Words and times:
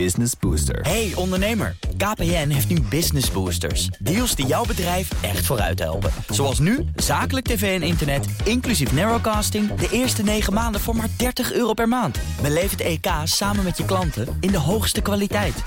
Business 0.00 0.32
Booster. 0.40 0.80
Hey 0.80 1.12
ondernemer, 1.14 1.76
KPN 1.96 2.48
heeft 2.48 2.68
nu 2.68 2.80
Business 2.80 3.30
Boosters. 3.30 3.86
Deals 3.86 4.34
die 4.34 4.46
jouw 4.46 4.64
bedrijf 4.64 5.22
echt 5.22 5.46
vooruit 5.46 5.78
helpen. 5.78 6.10
Zoals 6.28 6.58
nu, 6.58 6.84
zakelijk 6.96 7.46
tv 7.46 7.80
en 7.80 7.86
internet, 7.86 8.26
inclusief 8.44 8.92
narrowcasting... 8.92 9.74
de 9.74 9.88
eerste 9.90 10.22
9 10.22 10.52
maanden 10.52 10.80
voor 10.80 10.96
maar 10.96 11.08
30 11.16 11.52
euro 11.52 11.72
per 11.72 11.88
maand. 11.88 12.18
Beleef 12.42 12.70
het 12.70 12.80
EK 12.80 13.06
samen 13.24 13.64
met 13.64 13.76
je 13.76 13.84
klanten 13.84 14.36
in 14.40 14.50
de 14.50 14.58
hoogste 14.58 15.00
kwaliteit. 15.00 15.62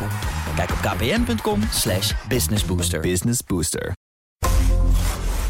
Kijk 0.56 0.72
op 0.72 0.78
kpn.com 0.78 1.62
slash 1.72 2.14
businessbooster. 2.28 3.00
Business 3.00 3.40
Booster. 3.44 3.92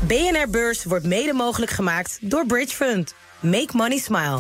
BNR 0.07 0.49
Beurs 0.49 0.83
wordt 0.83 1.05
mede 1.05 1.33
mogelijk 1.33 1.71
gemaakt 1.71 2.17
door 2.21 2.45
Bridge 2.45 2.75
Fund. 2.75 3.13
Make 3.39 3.69
money 3.73 3.97
smile. 3.97 4.39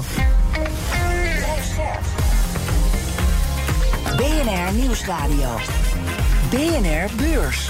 BNR 4.47 4.73
Nieuwsradio. 4.73 5.55
BNR 6.49 7.15
Beurs. 7.15 7.69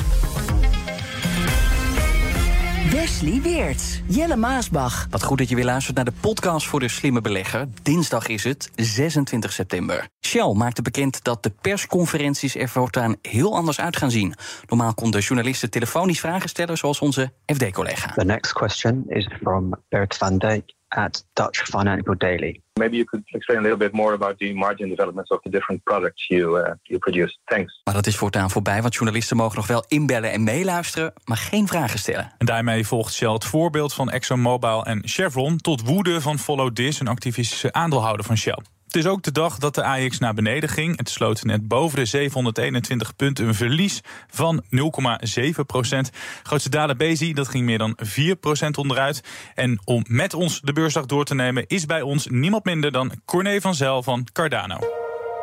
Wesley 2.92 3.42
Weerts, 3.42 4.02
Jelle 4.08 4.36
Maasbach. 4.36 5.08
Wat 5.10 5.24
goed 5.24 5.38
dat 5.38 5.50
je 5.50 5.56
weer 5.56 5.66
luistert 5.66 5.96
naar 5.96 6.06
de 6.06 6.14
podcast 6.20 6.68
voor 6.68 6.80
de 6.80 6.88
slimme 6.88 7.22
belegger. 7.22 7.68
Dinsdag 7.82 8.28
is 8.28 8.44
het, 8.44 8.72
26 8.76 9.54
september. 9.54 10.08
Shell 10.26 10.54
maakte 10.54 10.82
bekend 10.82 11.24
dat 11.24 11.44
de 11.44 11.52
persconferenties 11.62 12.56
er 12.56 12.70
voortaan 12.70 13.16
heel 13.22 13.56
anders 13.56 13.80
uit 13.80 13.98
gaan 13.98 14.12
zien. 14.12 14.34
Normaal 14.68 14.94
konden 14.94 15.22
journalisten 15.22 15.70
telefonisch 15.70 16.20
vragen 16.20 16.50
stellen, 16.50 16.78
zoals 16.78 17.00
onze 17.00 17.32
FD-collega. 17.46 18.14
The 18.14 18.26
next 18.26 18.54
question 18.54 19.04
is 19.08 19.30
from 19.42 19.74
Bert 19.90 20.18
van 20.18 20.38
Dijk 20.38 20.74
at 20.88 21.26
Dutch 21.34 21.64
Financial 21.64 22.18
Daily. 22.18 22.62
Maybe 22.78 22.96
you 22.96 23.06
could 23.06 23.24
explain 23.26 23.60
a 23.60 23.62
little 23.62 23.78
bit 23.78 23.92
more 23.92 24.14
about 24.14 24.38
the 24.38 24.54
margin 24.54 24.90
developments 24.90 25.30
of 25.30 25.42
the 25.42 25.50
different 25.50 25.84
products 25.84 26.28
you, 26.28 26.60
uh, 26.60 26.74
you 26.84 27.00
produce. 27.00 27.38
Thanks. 27.46 27.82
Maar 27.84 27.94
dat 27.94 28.08
is 28.08 28.16
voortaan 28.16 28.50
voorbij, 28.50 28.82
want 28.82 28.96
journalisten 28.96 29.38
mogen 29.38 29.56
nog 29.56 29.68
wel 29.68 29.86
inbellen 29.88 30.32
en 30.32 30.44
meeluisteren, 30.44 31.14
maar 31.26 31.38
geen 31.38 31.68
vragen 31.68 32.00
stellen. 32.00 32.32
En 32.38 32.46
daarmee 32.46 32.88
volgt 32.88 33.14
Shell 33.14 33.32
het 33.32 33.46
voorbeeld 33.46 33.94
van 33.94 34.10
ExxonMobil 34.10 34.86
en 34.86 35.02
Chevron... 35.06 35.58
tot 35.58 35.82
woede 35.82 36.22
van 36.22 36.40
Follow 36.40 36.74
This, 36.74 37.00
een 37.00 37.08
activistische 37.08 37.74
aandeelhouder 37.74 38.26
van 38.26 38.38
Shell. 38.38 38.60
Het 38.88 38.96
is 38.96 39.06
ook 39.06 39.24
de 39.24 39.32
dag 39.32 39.58
dat 39.58 39.76
de 39.76 39.84
AX 39.84 40.20
naar 40.20 40.34
beneden 40.34 40.70
ging. 40.70 40.98
Het 40.98 41.10
sloot 41.10 41.44
net 41.44 41.68
boven 41.68 42.00
de 42.00 42.06
721 42.06 43.16
punten, 43.16 43.48
een 43.48 43.54
verlies 43.54 44.02
van 44.30 44.64
0,7 44.64 45.50
procent. 45.66 46.12
Grootste 46.44 46.70
daler 46.70 46.96
Bezi, 46.96 47.34
dat 47.34 47.48
ging 47.48 47.66
meer 47.66 47.78
dan 47.78 47.94
4 47.98 48.36
procent 48.36 48.78
onderuit. 48.78 49.24
En 49.56 49.80
om 49.84 50.04
met 50.08 50.34
ons 50.34 50.62
de 50.62 50.74
beursdag 50.74 51.06
door 51.06 51.26
te 51.26 51.36
nemen... 51.36 51.68
is 51.68 51.86
bij 51.86 52.02
ons 52.02 52.28
niemand 52.28 52.66
minder 52.66 52.92
dan 52.92 53.12
Corné 53.26 53.62
van 53.62 53.76
Zel 53.76 54.04
van 54.04 54.28
Cardano. 54.34 54.78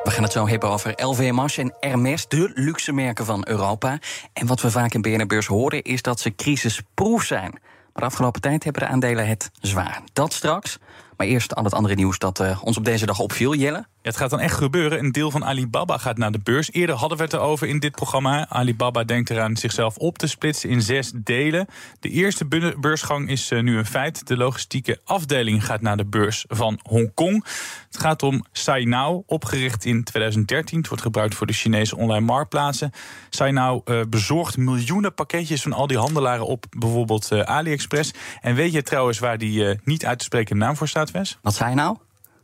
We 0.03 0.11
gaan 0.11 0.23
het 0.23 0.33
zo 0.33 0.49
hebben 0.49 0.69
over 0.69 1.05
LVMH 1.05 1.59
en 1.59 1.75
Hermes, 1.81 2.29
de 2.29 2.51
luxe 2.55 2.93
merken 2.93 3.25
van 3.25 3.49
Europa. 3.49 3.99
En 4.33 4.47
wat 4.47 4.61
we 4.61 4.71
vaak 4.71 4.95
in 4.95 5.03
BNR 5.03 5.27
Beurs 5.27 5.47
horen 5.47 5.83
is 5.83 6.03
dat 6.03 6.21
ze 6.21 6.35
crisisproof 6.35 7.23
zijn. 7.23 7.51
Maar 7.51 8.03
de 8.03 8.11
afgelopen 8.11 8.41
tijd 8.41 8.65
hebben 8.65 8.83
de 8.83 8.89
aandelen 8.89 9.29
het 9.29 9.51
zwaar. 9.61 10.03
Dat 10.13 10.33
straks. 10.33 10.79
Maar 11.17 11.27
eerst 11.27 11.55
al 11.55 11.65
het 11.65 11.75
andere 11.75 11.95
nieuws 11.95 12.19
dat 12.19 12.41
uh, 12.41 12.61
ons 12.63 12.77
op 12.77 12.85
deze 12.85 13.07
dag 13.07 13.19
opviel, 13.19 13.55
Jelle. 13.55 13.87
Ja, 14.05 14.11
het 14.11 14.19
gaat 14.19 14.31
dan 14.31 14.41
echt 14.41 14.57
gebeuren. 14.57 14.99
Een 14.99 15.13
deel 15.13 15.31
van 15.31 15.45
Alibaba 15.45 15.99
gaat 15.99 16.17
naar 16.17 16.33
de 16.33 16.39
beurs. 16.39 16.73
Eerder 16.73 16.97
hadden 16.97 17.19
we 17.19 17.25
het 17.25 17.33
erover 17.33 17.67
in 17.67 17.79
dit 17.79 17.93
programma. 17.93 18.49
Alibaba 18.49 19.05
denkt 19.05 19.31
eraan 19.31 19.57
zichzelf 19.57 19.97
op 19.97 20.19
te 20.19 20.27
splitsen 20.27 20.71
in 20.71 20.83
zes 20.83 21.13
delen. 21.15 21.67
De 22.01 22.09
eerste 22.09 22.45
beursgang 22.81 23.29
is 23.29 23.51
uh, 23.51 23.63
nu 23.63 23.79
een 23.79 23.87
feit. 23.87 24.27
De 24.27 24.37
logistieke 24.37 25.01
afdeling 25.05 25.65
gaat 25.65 25.81
naar 25.81 25.97
de 25.97 26.05
beurs 26.05 26.45
van 26.49 26.79
Hongkong. 26.83 27.45
Het 27.87 27.99
gaat 27.99 28.23
om 28.23 28.45
Sainao, 28.53 29.23
opgericht 29.27 29.85
in 29.85 30.05
2013. 30.05 30.79
Het 30.79 30.89
wordt 30.89 31.03
gebruikt 31.03 31.35
voor 31.35 31.47
de 31.47 31.53
Chinese 31.53 31.97
online 31.97 32.27
marktplaatsen. 32.27 32.91
Sainao 33.31 33.83
uh, 33.85 34.01
bezorgt 34.09 34.57
miljoenen 34.57 35.15
pakketjes 35.15 35.63
van 35.63 35.73
al 35.73 35.87
die 35.87 35.99
handelaren 35.99 36.47
op 36.47 36.67
bijvoorbeeld 36.71 37.33
AliExpress. 37.33 38.13
En 38.41 38.55
weet 38.55 38.73
je 38.73 38.83
trouwens 38.83 39.19
waar 39.19 39.39
die 39.39 39.81
niet 39.85 40.07
uit 40.07 40.19
te 40.19 40.25
spreken 40.25 40.59
naam 40.59 40.77
voor 40.77 40.89
staat, 40.89 41.11
Wes? 41.11 41.39
Wat 41.43 41.55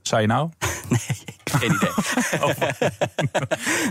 zei 0.02 0.22
je 0.22 0.69
Nee, 1.52 1.60
geen 1.60 1.74
idee. 1.74 1.90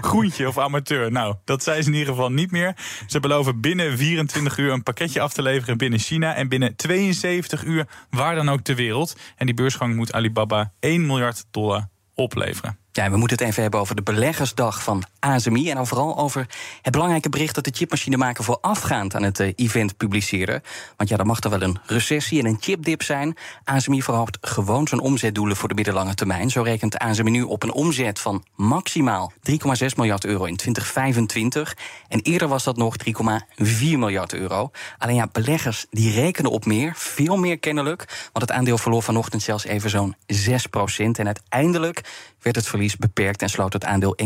Groentje 0.09 0.47
of 0.47 0.57
amateur. 0.57 1.11
Nou, 1.11 1.35
dat 1.45 1.63
zijn 1.63 1.83
ze 1.83 1.89
in 1.89 1.95
ieder 1.95 2.13
geval 2.13 2.31
niet 2.31 2.51
meer. 2.51 2.75
Ze 3.07 3.19
beloven 3.19 3.61
binnen 3.61 3.97
24 3.97 4.57
uur 4.57 4.71
een 4.71 4.83
pakketje 4.83 5.21
af 5.21 5.33
te 5.33 5.41
leveren 5.41 5.77
binnen 5.77 5.99
China. 5.99 6.35
En 6.35 6.47
binnen 6.47 6.75
72 6.75 7.63
uur 7.63 7.87
waar 8.09 8.35
dan 8.35 8.49
ook 8.49 8.61
ter 8.61 8.75
wereld. 8.75 9.15
En 9.35 9.45
die 9.45 9.55
beursgang 9.55 9.95
moet 9.95 10.13
Alibaba 10.13 10.73
1 10.79 11.05
miljard 11.05 11.45
dollar 11.51 11.89
opleveren. 12.13 12.77
Ja, 12.91 13.09
we 13.11 13.17
moeten 13.17 13.37
het 13.37 13.47
even 13.47 13.61
hebben 13.61 13.79
over 13.79 13.95
de 13.95 14.01
beleggersdag 14.01 14.83
van 14.83 15.03
ASMI. 15.19 15.69
En 15.69 15.75
dan 15.75 15.87
vooral 15.87 16.17
over 16.17 16.45
het 16.81 16.91
belangrijke 16.91 17.29
bericht 17.29 17.55
dat 17.55 17.63
de 17.63 17.71
chipmachinemaker 17.73 18.43
voorafgaand 18.43 19.15
aan 19.15 19.23
het 19.23 19.39
event 19.39 19.97
publiceerde. 19.97 20.61
Want 20.97 21.09
ja, 21.09 21.17
er 21.17 21.25
mag 21.25 21.43
er 21.43 21.49
wel 21.49 21.61
een 21.61 21.79
recessie 21.85 22.39
en 22.39 22.45
een 22.45 22.57
chipdip 22.59 23.03
zijn. 23.03 23.37
ASMI 23.63 24.01
verhoogt 24.01 24.37
gewoon 24.41 24.87
zijn 24.87 25.01
omzetdoelen 25.01 25.55
voor 25.55 25.69
de 25.69 25.75
middellange 25.75 26.13
termijn. 26.13 26.49
Zo 26.49 26.61
rekent 26.61 26.97
ASMI 26.97 27.31
nu 27.31 27.41
op 27.41 27.63
een 27.63 27.73
omzet 27.73 28.19
van 28.19 28.43
maximaal 28.55 29.33
3,6 29.49 29.55
miljard 29.95 30.25
euro 30.25 30.43
in 30.43 30.55
2025. 30.55 31.77
En 32.07 32.19
eerder 32.19 32.47
was 32.47 32.63
dat 32.63 32.77
nog 32.77 32.95
3,4 33.05 33.63
miljard 33.79 34.33
euro. 34.33 34.71
Alleen 34.97 35.15
ja, 35.15 35.27
beleggers 35.31 35.85
die 35.89 36.11
rekenen 36.11 36.51
op 36.51 36.65
meer, 36.65 36.93
veel 36.95 37.37
meer 37.37 37.59
kennelijk. 37.59 38.29
Want 38.33 38.49
het 38.49 38.51
aandeel 38.51 38.77
verloor 38.77 39.03
vanochtend 39.03 39.41
zelfs 39.41 39.63
even 39.63 39.89
zo'n 39.89 40.15
6 40.25 40.65
procent. 40.65 41.19
En 41.19 41.25
uiteindelijk 41.25 42.01
werd 42.41 42.55
het 42.55 42.67
verlies 42.67 42.97
beperkt 42.97 43.41
en 43.41 43.49
sloot 43.49 43.73
het 43.73 43.85
aandeel 43.85 44.17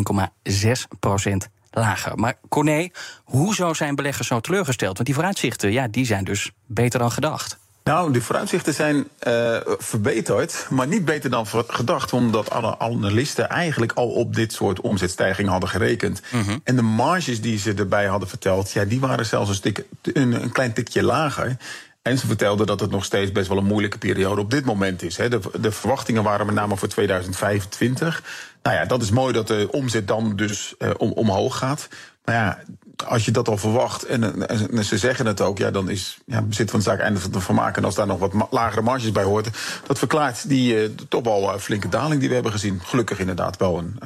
1,6 0.44 0.72
procent 1.00 1.50
lager. 1.72 2.18
Maar 2.18 2.38
Corné, 2.50 2.90
hoezo 3.24 3.74
zijn 3.74 3.96
beleggers 3.96 4.28
zo 4.28 4.40
teleurgesteld? 4.40 4.94
Want 4.94 5.06
die 5.06 5.16
vooruitzichten, 5.16 5.72
ja, 5.72 5.88
die 5.88 6.06
zijn 6.06 6.24
dus 6.24 6.51
beter 6.66 7.00
dan 7.00 7.12
gedacht. 7.12 7.57
Nou, 7.84 8.13
de 8.13 8.22
vooruitzichten 8.22 8.74
zijn 8.74 9.07
uh, 9.28 9.57
verbeterd, 9.66 10.68
maar 10.69 10.88
niet 10.88 11.06
beter 11.06 11.29
dan 11.29 11.47
gedacht, 11.68 12.13
omdat 12.13 12.50
alle 12.50 12.79
analisten 12.79 13.50
eigenlijk 13.50 13.91
al 13.91 14.09
op 14.09 14.35
dit 14.35 14.53
soort 14.53 14.81
omzetstijging 14.81 15.50
hadden 15.50 15.69
gerekend. 15.69 16.22
Mm 16.31 16.41
-hmm. 16.41 16.62
En 16.63 16.75
de 16.75 16.81
marges 16.81 17.41
die 17.41 17.57
ze 17.57 17.74
erbij 17.74 18.06
hadden 18.06 18.30
verteld, 18.30 18.72
ja, 18.72 18.85
die 18.85 19.00
waren 19.00 19.25
zelfs 19.25 19.50
een, 19.50 19.56
stuk, 19.56 19.85
een, 20.01 20.44
een 20.44 20.51
klein 20.51 20.74
tikje 20.74 21.03
lager. 21.03 21.57
En 22.03 22.18
ze 22.18 22.28
vertelde 22.28 22.66
dat 22.66 22.80
het 22.80 22.91
nog 22.91 23.06
steeds 23.06 23.31
best 23.31 23.47
wel 23.47 23.58
een 23.58 23.66
moeilijke 23.66 23.97
periode 23.97 24.41
op 24.41 24.52
dit 24.52 24.66
moment 24.66 25.02
is. 25.02 25.16
De, 25.16 25.40
de, 25.59 25.72
verwachtingen 25.72 26.24
waren 26.24 26.46
met 26.46 26.56
name 26.56 26.78
voor 26.78 26.88
2025. 26.88 28.24
Nou 28.64 28.75
ja, 28.75 28.86
dat 28.86 29.02
is 29.02 29.12
mooi 29.12 29.34
dat 29.34 29.47
de 29.47 29.68
omzet 29.72 30.08
dan 30.08 30.36
dus 30.36 30.75
uh, 30.80 30.90
om, 30.97 31.12
omhoog 31.12 31.58
gaat. 31.58 31.88
Maar 32.25 32.36
ja, 32.36 32.63
als 33.06 33.25
je 33.25 33.31
dat 33.31 33.47
al 33.47 33.58
verwacht 33.58 34.06
en, 34.06 34.47
en, 34.47 34.86
ze 34.86 34.97
zeggen 34.97 35.25
het 35.25 35.42
ook, 35.42 35.58
ja, 35.58 35.72
dan 35.72 35.90
is 35.90 36.18
ja, 36.25 36.42
bezit 36.42 36.69
van 36.69 36.80
de 36.80 36.86
zaak 36.86 37.00
einde 37.00 37.19
van 37.19 37.42
vermaken. 37.42 37.75
En 37.75 37.86
als 37.86 37.96
daar 37.96 38.08
nog 38.08 38.19
wat 38.19 38.34
lagere 38.52 38.81
marges 38.81 39.12
bij 39.12 39.24
hoort, 39.24 39.50
dat 39.88 40.00
verklaart 40.00 40.50
die 40.50 40.84
uh, 40.84 40.90
toch 41.09 41.24
wel 41.24 41.53
uh, 41.53 41.59
flinke 41.59 41.90
daling 41.90 42.19
die 42.19 42.28
we 42.30 42.34
hebben 42.34 42.52
gezien. 42.52 42.81
Gelukkig 42.84 43.19
inderdaad 43.19 43.58
wel 43.58 43.78
een, 43.78 44.00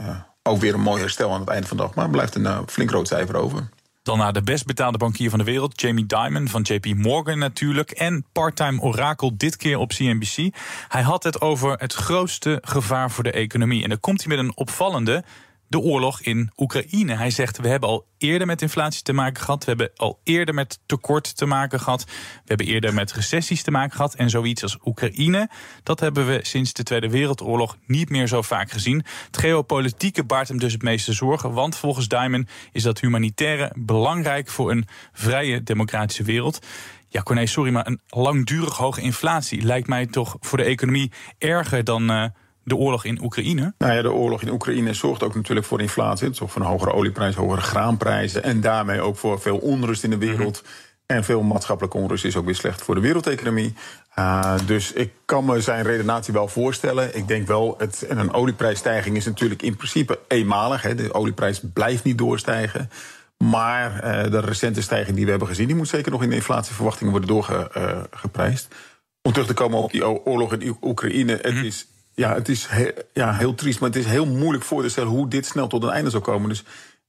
ook 0.43 0.59
weer 0.59 0.73
een 0.73 0.81
mooi 0.81 1.01
herstel 1.01 1.33
aan 1.33 1.39
het 1.39 1.49
einde 1.49 1.67
van 1.67 1.77
de 1.77 1.83
dag. 1.83 1.93
Maar 1.93 2.09
blijft 2.09 2.35
een 2.35 2.67
flink 2.67 2.91
rood 2.91 3.07
cijfer 3.07 3.35
over. 3.35 3.69
Dan 4.07 4.17
naar 4.17 4.33
de 4.33 4.41
best 4.41 4.65
betaalde 4.65 4.97
bankier 4.97 5.29
van 5.29 5.39
de 5.39 5.45
wereld, 5.45 5.81
Jamie 5.81 6.05
Dimon 6.05 6.47
van 6.47 6.61
JP 6.61 6.85
Morgan 6.85 7.37
natuurlijk. 7.37 7.91
En 7.91 8.25
parttime 8.31 8.81
orakel, 8.81 9.37
dit 9.37 9.55
keer 9.55 9.77
op 9.77 9.89
CNBC. 9.89 10.55
Hij 10.87 11.01
had 11.01 11.23
het 11.23 11.41
over 11.41 11.75
het 11.79 11.93
grootste 11.93 12.61
gevaar 12.61 13.11
voor 13.11 13.23
de 13.23 13.31
economie. 13.31 13.83
En 13.83 13.89
dan 13.89 13.99
komt 13.99 14.23
hij 14.23 14.35
met 14.35 14.45
een 14.45 14.57
opvallende 14.57 15.23
de 15.67 15.79
oorlog 15.79 16.21
in 16.21 16.51
Oekraïne. 16.57 17.15
Hij 17.15 17.29
zegt, 17.29 17.57
we 17.57 17.67
hebben 17.67 17.89
al 17.89 18.05
eerder 18.17 18.47
met 18.47 18.61
inflatie 18.61 19.01
te 19.01 19.13
maken 19.13 19.43
gehad. 19.43 19.63
We 19.63 19.69
hebben 19.69 19.91
al 19.95 20.19
eerder 20.23 20.53
met 20.53 20.79
tekort 20.85 21.37
te 21.37 21.45
maken 21.45 21.79
gehad. 21.79 22.03
We 22.03 22.11
hebben 22.45 22.65
eerder 22.65 22.93
met 22.93 23.13
recessies 23.13 23.63
te 23.63 23.71
maken 23.71 23.95
gehad. 23.95 24.15
En 24.15 24.29
zoiets 24.29 24.63
als 24.63 24.77
Oekraïne, 24.85 25.49
dat 25.83 25.99
hebben 25.99 26.27
we 26.27 26.39
sinds 26.41 26.73
de 26.73 26.83
Tweede 26.83 27.09
Wereldoorlog 27.09 27.77
niet 27.85 28.09
meer 28.09 28.27
zo 28.27 28.41
vaak 28.41 28.71
gezien. 28.71 29.05
Het 29.25 29.37
geopolitieke 29.37 30.23
baart 30.23 30.47
hem 30.47 30.59
dus 30.59 30.73
het 30.73 30.81
meeste 30.81 31.13
zorgen. 31.13 31.53
Want 31.53 31.75
volgens 31.75 32.07
Diamond 32.07 32.49
is 32.71 32.83
dat 32.83 32.99
humanitaire 32.99 33.71
belangrijk 33.75 34.49
voor 34.49 34.71
een 34.71 34.87
vrije 35.13 35.63
democratische 35.63 36.23
wereld. 36.23 36.65
Ja, 37.09 37.21
Corné, 37.21 37.45
sorry, 37.45 37.71
maar 37.71 37.87
een 37.87 38.01
langdurig 38.07 38.77
hoge 38.77 39.01
inflatie 39.01 39.61
lijkt 39.61 39.87
mij 39.87 40.05
toch 40.05 40.35
voor 40.39 40.57
de 40.57 40.63
economie 40.63 41.11
erger 41.37 41.83
dan... 41.83 42.11
Uh, 42.11 42.25
de 42.67 42.75
oorlog 42.75 43.05
in 43.05 43.23
Oekraïne? 43.23 43.73
Nou 43.77 43.93
ja, 43.93 44.01
de 44.01 44.11
oorlog 44.11 44.41
in 44.41 44.49
Oekraïne 44.49 44.93
zorgt 44.93 45.23
ook 45.23 45.35
natuurlijk 45.35 45.65
voor 45.65 45.81
inflatie. 45.81 46.27
Het 46.27 46.35
zorgt 46.35 46.53
voor 46.53 46.61
een 46.61 46.67
hogere 46.67 46.93
olieprijs, 46.93 47.35
hogere 47.35 47.61
graanprijzen. 47.61 48.43
En 48.43 48.61
daarmee 48.61 49.01
ook 49.01 49.17
voor 49.17 49.41
veel 49.41 49.57
onrust 49.57 50.03
in 50.03 50.09
de 50.09 50.17
wereld. 50.17 50.63
En 51.05 51.23
veel 51.23 51.41
maatschappelijke 51.41 51.97
onrust 51.97 52.25
is 52.25 52.35
ook 52.35 52.45
weer 52.45 52.55
slecht 52.55 52.81
voor 52.81 52.95
de 52.95 53.01
wereldeconomie. 53.01 53.73
Uh, 54.19 54.55
dus 54.65 54.93
ik 54.93 55.11
kan 55.25 55.45
me 55.45 55.61
zijn 55.61 55.83
redenatie 55.83 56.33
wel 56.33 56.47
voorstellen. 56.47 57.15
Ik 57.15 57.27
denk 57.27 57.47
wel, 57.47 57.75
het, 57.77 58.01
en 58.01 58.17
een 58.17 58.33
olieprijsstijging 58.33 59.15
is 59.15 59.25
natuurlijk 59.25 59.61
in 59.61 59.75
principe 59.75 60.19
eenmalig. 60.27 60.81
Hè. 60.81 60.95
De 60.95 61.13
olieprijs 61.13 61.61
blijft 61.73 62.03
niet 62.03 62.17
doorstijgen. 62.17 62.89
Maar 63.37 63.91
uh, 63.93 64.31
de 64.31 64.39
recente 64.39 64.81
stijging 64.81 65.15
die 65.15 65.25
we 65.25 65.29
hebben 65.29 65.47
gezien, 65.47 65.67
die 65.67 65.75
moet 65.75 65.87
zeker 65.87 66.11
nog 66.11 66.23
in 66.23 66.29
de 66.29 66.35
inflatieverwachtingen 66.35 67.11
worden 67.11 67.29
doorgeprijsd. 67.29 68.67
Uh, 68.71 68.77
Om 69.21 69.31
terug 69.31 69.47
te 69.47 69.53
komen 69.53 69.79
op 69.79 69.91
die 69.91 70.07
oorlog 70.07 70.53
in 70.53 70.77
Oekraïne, 70.81 71.39
het 71.41 71.55
is 71.55 71.87
ja, 72.17 72.33
het 72.33 72.49
is 72.49 72.67
ja, 73.13 73.33
heel 73.33 73.55
triest, 73.55 73.79
maar 73.79 73.89
het 73.89 73.97
is 73.97 74.05
heel 74.05 74.25
moeilijk 74.25 74.63
voor 74.63 74.81
te 74.81 74.89
stellen 74.89 75.09
hoe 75.09 75.27
dit 75.27 75.45
snel 75.45 75.67
tot 75.67 75.83
een 75.83 75.89
einde 75.89 76.09
zou 76.09 76.23
komen. 76.23 76.49
Dus 76.49 76.63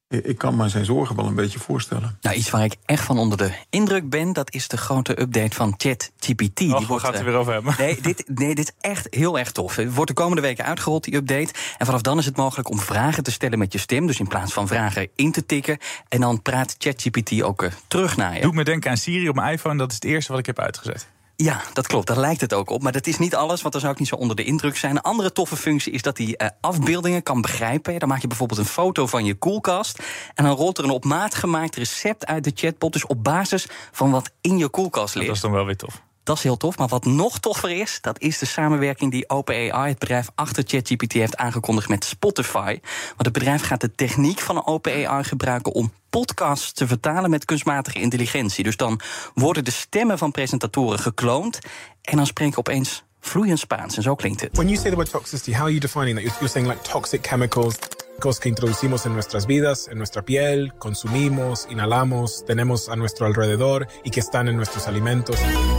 ik 0.09 0.39
kan 0.39 0.57
me 0.57 0.69
zijn 0.69 0.85
zorgen 0.85 1.17
wel 1.17 1.27
een 1.27 1.35
beetje 1.35 1.59
voorstellen. 1.59 2.19
Nou, 2.21 2.37
iets 2.37 2.51
waar 2.51 2.65
ik 2.65 2.77
echt 2.85 3.05
van 3.05 3.19
onder 3.19 3.39
de 3.39 3.53
indruk 3.71 4.11
ben, 4.11 4.33
dat 4.33 4.53
is 4.53 4.69
de 4.69 4.77
grote 4.77 5.21
update 5.21 5.57
van 5.57 5.75
ChatGPT. 5.77 6.57
Die 6.57 6.71
wordt, 6.71 7.05
gaat 7.05 7.13
het 7.13 7.19
er 7.19 7.25
weer 7.25 7.35
over 7.35 7.53
hebben. 7.53 7.75
Nee 7.79 8.01
dit, 8.01 8.25
nee, 8.35 8.55
dit 8.55 8.65
is 8.65 8.91
echt 8.91 9.07
heel 9.11 9.39
erg 9.39 9.53
tof. 9.53 9.77
Het 9.77 9.95
wordt 9.95 10.11
de 10.11 10.17
komende 10.17 10.43
weken 10.43 10.65
uitgerold, 10.65 11.05
die 11.05 11.15
update. 11.15 11.53
En 11.79 11.87
vanaf 11.87 12.01
dan 12.01 12.19
is 12.19 12.25
het 12.25 12.37
mogelijk 12.37 12.71
om 12.71 12.79
vragen 12.79 13.23
te 13.23 13.31
stellen 13.31 13.59
met 13.59 13.73
je 13.73 13.79
stem. 13.79 14.07
Dus 14.07 14.19
in 14.19 14.29
plaats 14.29 14.53
van 14.53 14.69
vragen 14.69 15.09
in 15.15 15.33
te 15.33 15.47
tikken. 15.47 15.79
En 16.09 16.21
dan 16.21 16.43
praat 16.43 16.75
ChatGPT 16.79 17.43
ook 17.43 17.63
uh, 17.63 17.71
terug 17.89 18.17
naar 18.17 18.35
je. 18.35 18.41
Doe 18.41 18.53
me 18.53 18.65
denken 18.65 18.91
aan 18.91 18.97
Siri 18.97 19.29
op 19.29 19.35
mijn 19.35 19.53
iPhone. 19.53 19.79
Dat 19.79 19.89
is 19.89 19.95
het 19.95 20.05
eerste 20.05 20.31
wat 20.31 20.41
ik 20.41 20.47
heb 20.47 20.59
uitgezet. 20.59 21.09
Ja, 21.43 21.63
dat 21.73 21.87
klopt. 21.87 22.07
Daar 22.07 22.19
lijkt 22.19 22.41
het 22.41 22.55
ook 22.55 22.71
op. 22.71 22.83
Maar 22.83 22.93
dat 22.93 23.07
is 23.07 23.19
niet 23.19 23.35
alles, 23.35 23.61
want 23.61 23.73
dan 23.73 23.81
zou 23.81 23.93
ik 23.93 23.99
niet 23.99 24.09
zo 24.09 24.15
onder 24.15 24.37
de 24.37 24.45
indruk 24.45 24.77
zijn. 24.77 24.97
Een 24.97 25.03
andere 25.03 25.33
toffe 25.33 25.57
functie 25.57 25.93
is 25.93 26.03
dat 26.03 26.19
hij 26.19 26.27
uh, 26.27 26.49
afbeeldingen 26.61 27.23
kan 27.23 27.41
begrijpen. 27.41 27.99
Dan 27.99 28.09
maak 28.09 28.21
je 28.21 28.27
bijvoorbeeld 28.27 28.61
een 28.61 28.67
foto 28.67 29.07
van 29.07 29.25
je 29.25 29.35
koelkast. 29.35 30.03
En 30.35 30.45
dan 30.45 30.57
rolt 30.57 30.79
er 30.79 30.85
een 30.85 30.91
op 30.91 31.05
maat 31.05 31.35
gemaakt 31.35 31.77
recept 31.77 32.27
uit 32.27 32.45
de 32.45 32.53
chatbot. 32.55 32.93
Dus 32.93 33.07
op 33.07 33.25
basis 33.25 33.67
van 33.93 34.11
wat 34.11 34.31
in 34.41 34.59
je 34.59 34.69
koelkast 34.69 35.15
ligt. 35.15 35.27
dat 35.27 35.37
is 35.37 35.43
dan 35.43 35.53
wel 35.53 35.65
weer 35.65 35.77
tof. 35.77 36.03
Dat 36.29 36.37
is 36.37 36.43
heel 36.43 36.57
tof. 36.57 36.79
Maar 36.79 36.89
wat 36.89 37.05
nog 37.05 37.39
toffer 37.39 37.71
is, 37.71 37.99
dat 38.01 38.21
is 38.21 38.39
de 38.39 38.47
samenwerking 38.47 39.11
die 39.11 39.29
OpenAI, 39.29 39.89
het 39.89 39.99
bedrijf 39.99 40.29
achter 40.35 40.65
ChatGPT, 40.67 41.13
heeft 41.13 41.37
aangekondigd 41.37 41.89
met 41.89 42.05
Spotify. 42.05 42.79
Want 43.07 43.25
het 43.25 43.33
bedrijf 43.33 43.63
gaat 43.63 43.81
de 43.81 43.95
techniek 43.95 44.41
van 44.41 44.67
OpenAI 44.67 45.25
gebruiken 45.25 45.73
om 45.73 45.93
podcasts 46.11 46.73
te 46.73 46.87
vertalen 46.87 47.31
met 47.31 47.45
kunstmatige 47.45 48.01
intelligentie. 48.01 48.65
Dus 48.65 48.77
dan 48.77 49.01
worden 49.35 49.65
de 49.65 49.71
stemmen 49.71 50.19
van 50.19 50.31
presentatoren 50.31 50.99
gekloond 50.99 51.59
en 52.03 52.17
dan 52.17 52.27
spreken 52.27 52.59
opeens 52.59 53.05
vloeiend 53.21 53.59
Spaans. 53.59 53.97
En 53.97 54.03
zo 54.03 54.15
klinkt 54.15 54.41
het. 54.41 54.57
When 54.57 54.69
you 54.69 54.81
say 54.81 54.91
the 54.91 54.97
word 54.97 55.11
toxicity, 55.11 55.51
how 55.51 55.61
are 55.61 55.71
you 55.71 55.81
defining 55.81 56.17
that? 56.17 56.25
You're 56.25 56.49
saying 56.49 56.69
like 56.69 56.83
toxic 56.83 57.27
chemicals 57.27 57.75
que 58.19 58.49
introducimos 58.49 59.07
en 59.07 59.13
nuestras 59.13 59.47
vidas, 59.47 59.87
en 59.89 59.97
nuestra 59.97 60.23
piel, 60.23 60.73
consumimos, 60.79 61.69
inhalamos, 61.71 62.45
tenemos 62.45 62.89
a 62.89 62.97
nuestro 62.97 63.27
alrededor 63.27 63.87
y 64.03 64.11
que 64.11 64.19
están 64.19 64.49
en 64.49 64.57
nuestros 64.57 64.89
alimentos. 64.89 65.37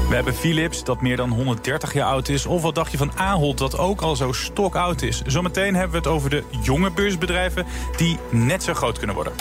We 0.09 0.15
hebben 0.15 0.33
Philips, 0.33 0.83
dat 0.83 1.01
meer 1.01 1.17
dan 1.17 1.31
130 1.31 1.93
jaar 1.93 2.07
oud 2.07 2.29
is. 2.29 2.45
Of 2.45 2.61
wat 2.61 2.75
dacht 2.75 2.91
je 2.91 2.97
van 2.97 3.11
Ahold, 3.15 3.57
dat 3.57 3.77
ook 3.77 4.01
al 4.01 4.15
zo 4.15 4.31
stokoud 4.31 5.01
is? 5.01 5.21
Zometeen 5.25 5.75
hebben 5.75 5.91
we 5.91 5.97
het 5.97 6.07
over 6.07 6.29
de 6.29 6.43
jonge 6.63 6.91
beursbedrijven 6.91 7.65
die 7.97 8.17
net 8.31 8.63
zo 8.63 8.73
groot 8.73 8.97
kunnen 8.97 9.15
worden. 9.15 9.33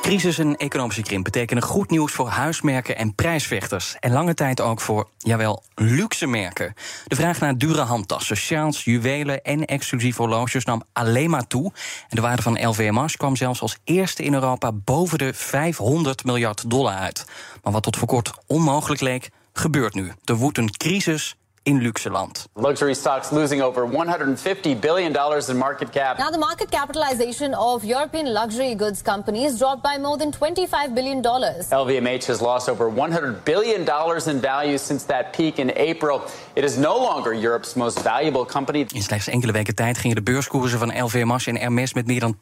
Crisis 0.00 0.38
en 0.38 0.56
economische 0.56 1.02
krimp 1.02 1.24
betekenen 1.24 1.62
goed 1.62 1.90
nieuws 1.90 2.12
voor 2.12 2.28
huismerken 2.28 2.96
en 2.96 3.14
prijsvechters. 3.14 3.96
En 4.00 4.12
lange 4.12 4.34
tijd 4.34 4.60
ook 4.60 4.80
voor, 4.80 5.08
jawel, 5.18 5.62
luxe 5.74 6.26
merken. 6.26 6.74
De 7.06 7.16
vraag 7.16 7.40
naar 7.40 7.58
dure 7.58 7.80
handtassen, 7.80 8.36
sjaals, 8.36 8.84
juwelen 8.84 9.42
en 9.42 9.64
exclusieve 9.64 10.22
horloges 10.22 10.64
nam 10.64 10.82
alleen 10.92 11.30
maar 11.30 11.46
toe. 11.46 11.72
En 12.08 12.16
de 12.16 12.20
waarde 12.20 12.42
van 12.42 12.68
LVMH 12.68 13.06
kwam 13.16 13.36
zelfs 13.36 13.60
als 13.60 13.78
eerste 13.84 14.22
in 14.22 14.34
Europa 14.34 14.72
boven 14.72 15.18
de 15.18 15.34
500 15.34 16.24
miljard 16.24 16.70
dollar 16.70 16.94
uit. 16.94 17.26
Maar 17.62 17.72
wat 17.72 17.82
tot 17.82 17.96
voor 17.96 18.08
kort 18.08 18.32
onmogelijk 18.46 19.00
leek, 19.00 19.30
gebeurt 19.52 19.94
nu. 19.94 20.12
Er 20.24 20.36
woedt 20.36 20.58
een 20.58 20.70
crisis 20.70 21.36
in 21.62 21.80
Luxeland. 21.80 22.48
Luxury 22.54 22.94
stocks 22.94 23.30
losing 23.30 23.62
over 23.62 23.86
150 23.86 24.74
billion 24.74 25.12
dollars 25.12 25.48
in 25.48 25.56
market 25.56 25.90
cap. 25.90 26.18
Now 26.18 26.30
the 26.30 26.38
market 26.38 26.70
capitalization 26.70 27.54
of 27.54 27.84
European 27.84 28.32
luxury 28.32 28.74
goods 28.74 29.02
companies 29.02 29.58
dropped 29.58 29.82
by 29.82 29.98
more 30.00 30.18
than 30.18 30.30
25 30.30 30.94
billion 30.94 31.22
dollars. 31.22 31.66
LVMH 31.70 32.26
has 32.26 32.40
lost 32.40 32.68
over 32.68 32.88
100 32.94 33.44
billion 33.44 33.84
dollars 33.84 34.26
in 34.26 34.40
value 34.40 34.78
since 34.78 35.06
that 35.06 35.32
peak 35.36 35.58
in 35.58 35.70
April. 35.76 36.20
It 36.54 36.64
is 36.64 36.76
no 36.76 36.98
longer 36.98 37.34
Europe's 37.34 37.74
most 37.74 38.02
valuable 38.02 38.46
company. 38.46 38.86
In 38.88 39.02
slechts 39.02 39.28
enkele 39.28 39.52
weken 39.52 39.74
tijd 39.74 39.98
gingen 39.98 40.16
de 40.16 40.22
beurskoersen 40.22 40.78
van 40.78 41.02
LVMH 41.02 41.48
en 41.48 41.56
Hermes 41.56 41.94
met 41.94 42.06
meer 42.06 42.20
dan 42.20 42.36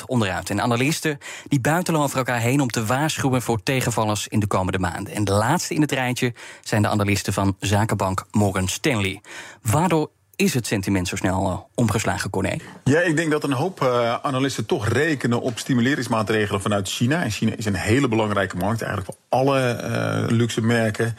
10% 0.00 0.04
onderuit. 0.06 0.50
En 0.50 0.60
analisten 0.60 1.18
die 1.48 1.60
buitelen 1.60 2.00
over 2.00 2.18
elkaar 2.18 2.40
heen 2.40 2.60
om 2.60 2.68
te 2.70 2.84
waarschuwen 2.84 3.42
voor 3.42 3.62
tegenvallers 3.62 4.28
in 4.28 4.40
de 4.40 4.46
komende 4.46 4.78
maanden. 4.78 5.14
En 5.14 5.24
de 5.24 5.32
laatste 5.32 5.74
in 5.74 5.80
het 5.80 5.92
rijtje 5.92 6.34
zijn 6.60 6.82
de 6.82 6.88
analisten 6.88 7.32
van 7.32 7.56
zakenbank 7.58 8.24
Morgan 8.32 8.68
Stanley. 8.68 9.20
Waardoor 9.62 10.10
is 10.36 10.54
het 10.54 10.66
sentiment 10.66 11.08
zo 11.08 11.16
snel 11.16 11.50
uh, 11.50 11.58
omgeslagen, 11.74 12.30
Corné? 12.30 12.56
Ja, 12.84 13.00
ik 13.00 13.16
denk 13.16 13.30
dat 13.30 13.44
een 13.44 13.52
hoop 13.52 13.80
uh, 13.82 14.14
analisten 14.22 14.66
toch 14.66 14.88
rekenen 14.88 15.40
op 15.40 15.58
stimuleringsmaatregelen 15.58 16.60
vanuit 16.60 16.88
China. 16.88 17.22
En 17.22 17.30
China 17.30 17.52
is 17.56 17.64
een 17.64 17.74
hele 17.74 18.08
belangrijke 18.08 18.56
markt, 18.56 18.82
eigenlijk 18.82 19.12
voor 19.12 19.38
alle 19.38 19.80
uh, 19.82 20.36
luxe 20.36 20.60
merken. 20.60 21.16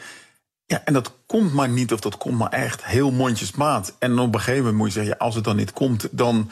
Ja, 0.66 0.82
en 0.84 0.92
dat 0.92 1.12
komt 1.26 1.52
maar 1.52 1.68
niet, 1.68 1.92
of 1.92 2.00
dat 2.00 2.16
komt 2.16 2.38
maar 2.38 2.50
echt 2.50 2.84
heel 2.84 3.10
mondjesmaat. 3.10 3.94
En 3.98 4.18
op 4.18 4.34
een 4.34 4.40
gegeven 4.40 4.62
moment 4.62 4.76
moet 4.76 4.92
je 4.92 4.98
zeggen, 4.98 5.18
als 5.18 5.34
het 5.34 5.44
dan 5.44 5.56
niet 5.56 5.72
komt, 5.72 6.08
dan 6.10 6.50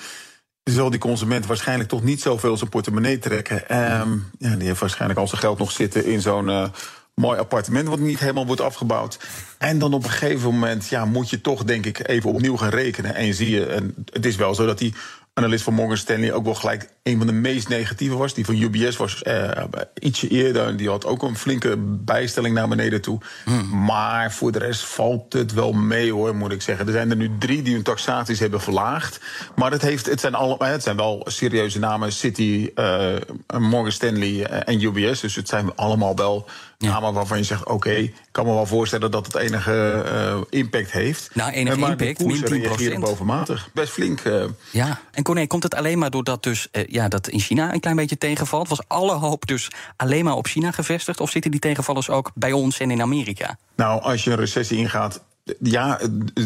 zal 0.62 0.90
die 0.90 1.00
consument 1.00 1.46
waarschijnlijk 1.46 1.88
toch 1.88 2.02
niet 2.02 2.20
zoveel 2.20 2.56
zijn 2.56 2.70
portemonnee 2.70 3.18
trekken. 3.18 3.56
Um, 4.00 4.30
ja, 4.38 4.56
die 4.56 4.66
heeft 4.66 4.80
waarschijnlijk 4.80 5.20
al 5.20 5.28
zijn 5.28 5.40
geld 5.40 5.58
nog 5.58 5.70
zitten 5.70 6.04
in 6.04 6.20
zo'n 6.20 6.72
mooi 7.22 7.38
appartement 7.38 7.88
wat 7.88 7.98
niet 7.98 8.18
helemaal 8.18 8.46
wordt 8.46 8.60
afgebouwd. 8.60 9.18
En 9.58 9.78
dan 9.78 9.94
op 9.94 10.04
een 10.04 10.10
gegeven 10.10 10.50
moment 10.50 10.88
ja, 10.88 11.04
moet 11.04 11.30
je 11.30 11.40
toch, 11.40 11.64
denk 11.64 11.86
ik, 11.86 12.08
even 12.08 12.30
opnieuw 12.30 12.56
gaan 12.56 12.70
rekenen. 12.70 13.14
En 13.14 13.34
zie 13.34 13.50
je, 13.50 13.66
en 13.66 13.94
het 14.12 14.26
is 14.26 14.36
wel 14.36 14.54
zo 14.54 14.66
dat 14.66 14.78
die 14.78 14.94
analist 15.34 15.64
van 15.64 15.74
Morgan 15.74 15.96
Stanley 15.96 16.32
ook 16.32 16.44
wel 16.44 16.54
gelijk 16.54 16.88
een 17.02 17.18
van 17.18 17.26
de 17.26 17.32
meest 17.32 17.68
negatieve 17.68 18.16
was. 18.16 18.34
Die 18.34 18.44
van 18.44 18.60
UBS 18.60 18.96
was 18.96 19.22
uh, 19.26 19.50
ietsje 19.98 20.28
eerder. 20.28 20.76
Die 20.76 20.88
had 20.88 21.06
ook 21.06 21.22
een 21.22 21.36
flinke 21.36 21.76
bijstelling 21.78 22.54
naar 22.54 22.68
beneden 22.68 23.00
toe. 23.00 23.20
Hmm. 23.44 23.84
Maar 23.84 24.32
voor 24.32 24.52
de 24.52 24.58
rest 24.58 24.84
valt 24.84 25.32
het 25.32 25.52
wel 25.52 25.72
mee 25.72 26.12
hoor, 26.12 26.36
moet 26.36 26.52
ik 26.52 26.62
zeggen. 26.62 26.86
Er 26.86 26.92
zijn 26.92 27.10
er 27.10 27.16
nu 27.16 27.30
drie 27.38 27.62
die 27.62 27.74
hun 27.74 27.82
taxaties 27.82 28.38
hebben 28.38 28.60
verlaagd. 28.60 29.20
Maar 29.56 29.70
het, 29.70 29.82
heeft, 29.82 30.06
het, 30.06 30.20
zijn, 30.20 30.34
al, 30.34 30.56
het 30.58 30.82
zijn 30.82 30.96
wel 30.96 31.26
serieuze 31.28 31.78
namen. 31.78 32.12
City, 32.12 32.70
uh, 32.74 33.14
Morgan 33.58 33.92
Stanley 33.92 34.44
en 34.46 34.82
UBS. 34.82 35.20
Dus 35.20 35.34
het 35.34 35.48
zijn 35.48 35.74
allemaal 35.76 36.16
wel 36.16 36.48
namen 36.82 37.12
waarvan 37.12 37.38
je 37.38 37.44
zegt... 37.44 37.66
oké, 37.66 37.90
ik 37.90 38.14
kan 38.30 38.46
me 38.46 38.52
wel 38.52 38.66
voorstellen 38.66 39.10
dat 39.10 39.26
het 39.26 39.36
enige 39.36 40.04
uh, 40.06 40.40
impact 40.60 40.92
heeft. 40.92 41.30
Nou, 41.34 41.52
enige 41.52 41.78
maar 41.78 41.90
impact, 41.90 42.24
min 42.24 42.96
10%. 42.96 42.98
bovenmatig. 42.98 43.68
Best 43.74 43.92
flink. 43.92 44.22
Ja, 44.70 45.00
en 45.12 45.22
Corné, 45.22 45.46
komt 45.46 45.62
het 45.62 45.74
alleen 45.74 45.98
maar 45.98 46.10
doordat 46.10 46.42
dus, 46.42 46.68
ja, 46.86 47.08
dat 47.08 47.28
in 47.28 47.40
China 47.40 47.74
een 47.74 47.80
klein 47.80 47.96
beetje 47.96 48.18
tegenvalt? 48.18 48.68
Was 48.68 48.88
alle 48.88 49.14
hoop 49.14 49.46
dus 49.46 49.70
alleen 49.96 50.24
maar 50.24 50.36
op 50.36 50.46
China 50.46 50.70
gevestigd? 50.70 51.20
Of 51.20 51.30
zitten 51.30 51.50
die 51.50 51.60
tegenvallers 51.60 52.10
ook 52.10 52.30
bij 52.34 52.52
ons 52.52 52.78
en 52.78 52.90
in 52.90 53.02
Amerika? 53.02 53.58
Nou, 53.76 54.02
als 54.02 54.24
je 54.24 54.30
een 54.30 54.36
recessie 54.36 54.78
ingaat. 54.78 55.22
Ja, 55.60 56.00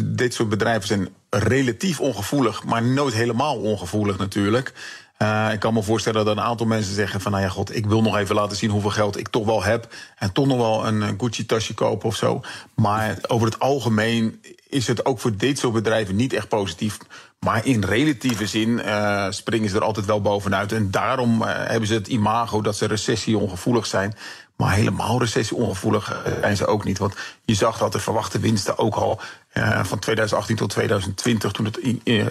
dit 0.05 0.33
soort 0.33 0.49
bedrijven 0.49 0.87
zijn 0.87 1.09
relatief 1.29 1.99
ongevoelig, 1.99 2.63
maar 2.63 2.83
nooit 2.83 3.13
helemaal 3.13 3.57
ongevoelig 3.57 4.17
natuurlijk. 4.17 4.73
Uh, 5.21 5.49
ik 5.53 5.59
kan 5.59 5.73
me 5.73 5.83
voorstellen 5.83 6.25
dat 6.25 6.37
een 6.37 6.43
aantal 6.43 6.65
mensen 6.65 6.93
zeggen 6.93 7.21
van... 7.21 7.31
nou 7.31 7.43
ja, 7.43 7.49
god, 7.49 7.75
ik 7.75 7.85
wil 7.85 8.01
nog 8.01 8.17
even 8.17 8.35
laten 8.35 8.57
zien 8.57 8.69
hoeveel 8.69 8.89
geld 8.89 9.17
ik 9.17 9.27
toch 9.27 9.45
wel 9.45 9.63
heb... 9.63 9.93
en 10.17 10.31
toch 10.31 10.45
nog 10.45 10.57
wel 10.57 10.87
een 10.87 11.19
Gucci-tasje 11.19 11.73
kopen 11.73 12.07
of 12.07 12.15
zo. 12.15 12.41
Maar 12.75 13.17
over 13.27 13.47
het 13.47 13.59
algemeen 13.59 14.41
is 14.69 14.87
het 14.87 15.05
ook 15.05 15.19
voor 15.19 15.37
dit 15.37 15.59
soort 15.59 15.73
bedrijven 15.73 16.15
niet 16.15 16.33
echt 16.33 16.47
positief. 16.47 16.97
Maar 17.39 17.65
in 17.65 17.83
relatieve 17.83 18.47
zin 18.47 18.69
uh, 18.69 19.25
springen 19.29 19.69
ze 19.69 19.75
er 19.75 19.83
altijd 19.83 20.05
wel 20.05 20.21
bovenuit. 20.21 20.71
En 20.71 20.91
daarom 20.91 21.41
hebben 21.41 21.87
ze 21.87 21.93
het 21.93 22.07
imago 22.07 22.61
dat 22.61 22.77
ze 22.77 22.85
recessie-ongevoelig 22.85 23.85
zijn. 23.85 24.13
Maar 24.57 24.73
helemaal 24.73 25.19
recessie-ongevoelig 25.19 26.23
zijn 26.41 26.57
ze 26.57 26.65
ook 26.65 26.83
niet. 26.83 26.97
Want 26.97 27.15
je 27.45 27.53
zag 27.53 27.77
dat 27.77 27.91
de 27.91 27.99
verwachte 27.99 28.39
winsten 28.39 28.77
ook 28.77 28.95
al 28.95 29.21
uh, 29.53 29.83
van 29.83 29.99
2018 29.99 30.55
tot 30.55 30.69
2020, 30.69 31.51
toen 31.51 31.65
het 31.65 31.79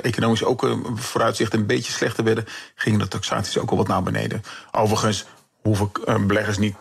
economisch 0.00 0.44
ook 0.44 0.64
uh, 0.64 0.76
vooruitzicht 0.94 1.54
een 1.54 1.66
beetje 1.66 1.92
slechter 1.92 2.24
werden, 2.24 2.44
gingen 2.74 2.98
de 2.98 3.08
taxaties 3.08 3.58
ook 3.58 3.70
al 3.70 3.76
wat 3.76 3.88
naar 3.88 4.02
beneden. 4.02 4.42
Overigens 4.72 5.24
hoeven 5.62 5.90
beleggers 6.26 6.58
niet 6.58 6.76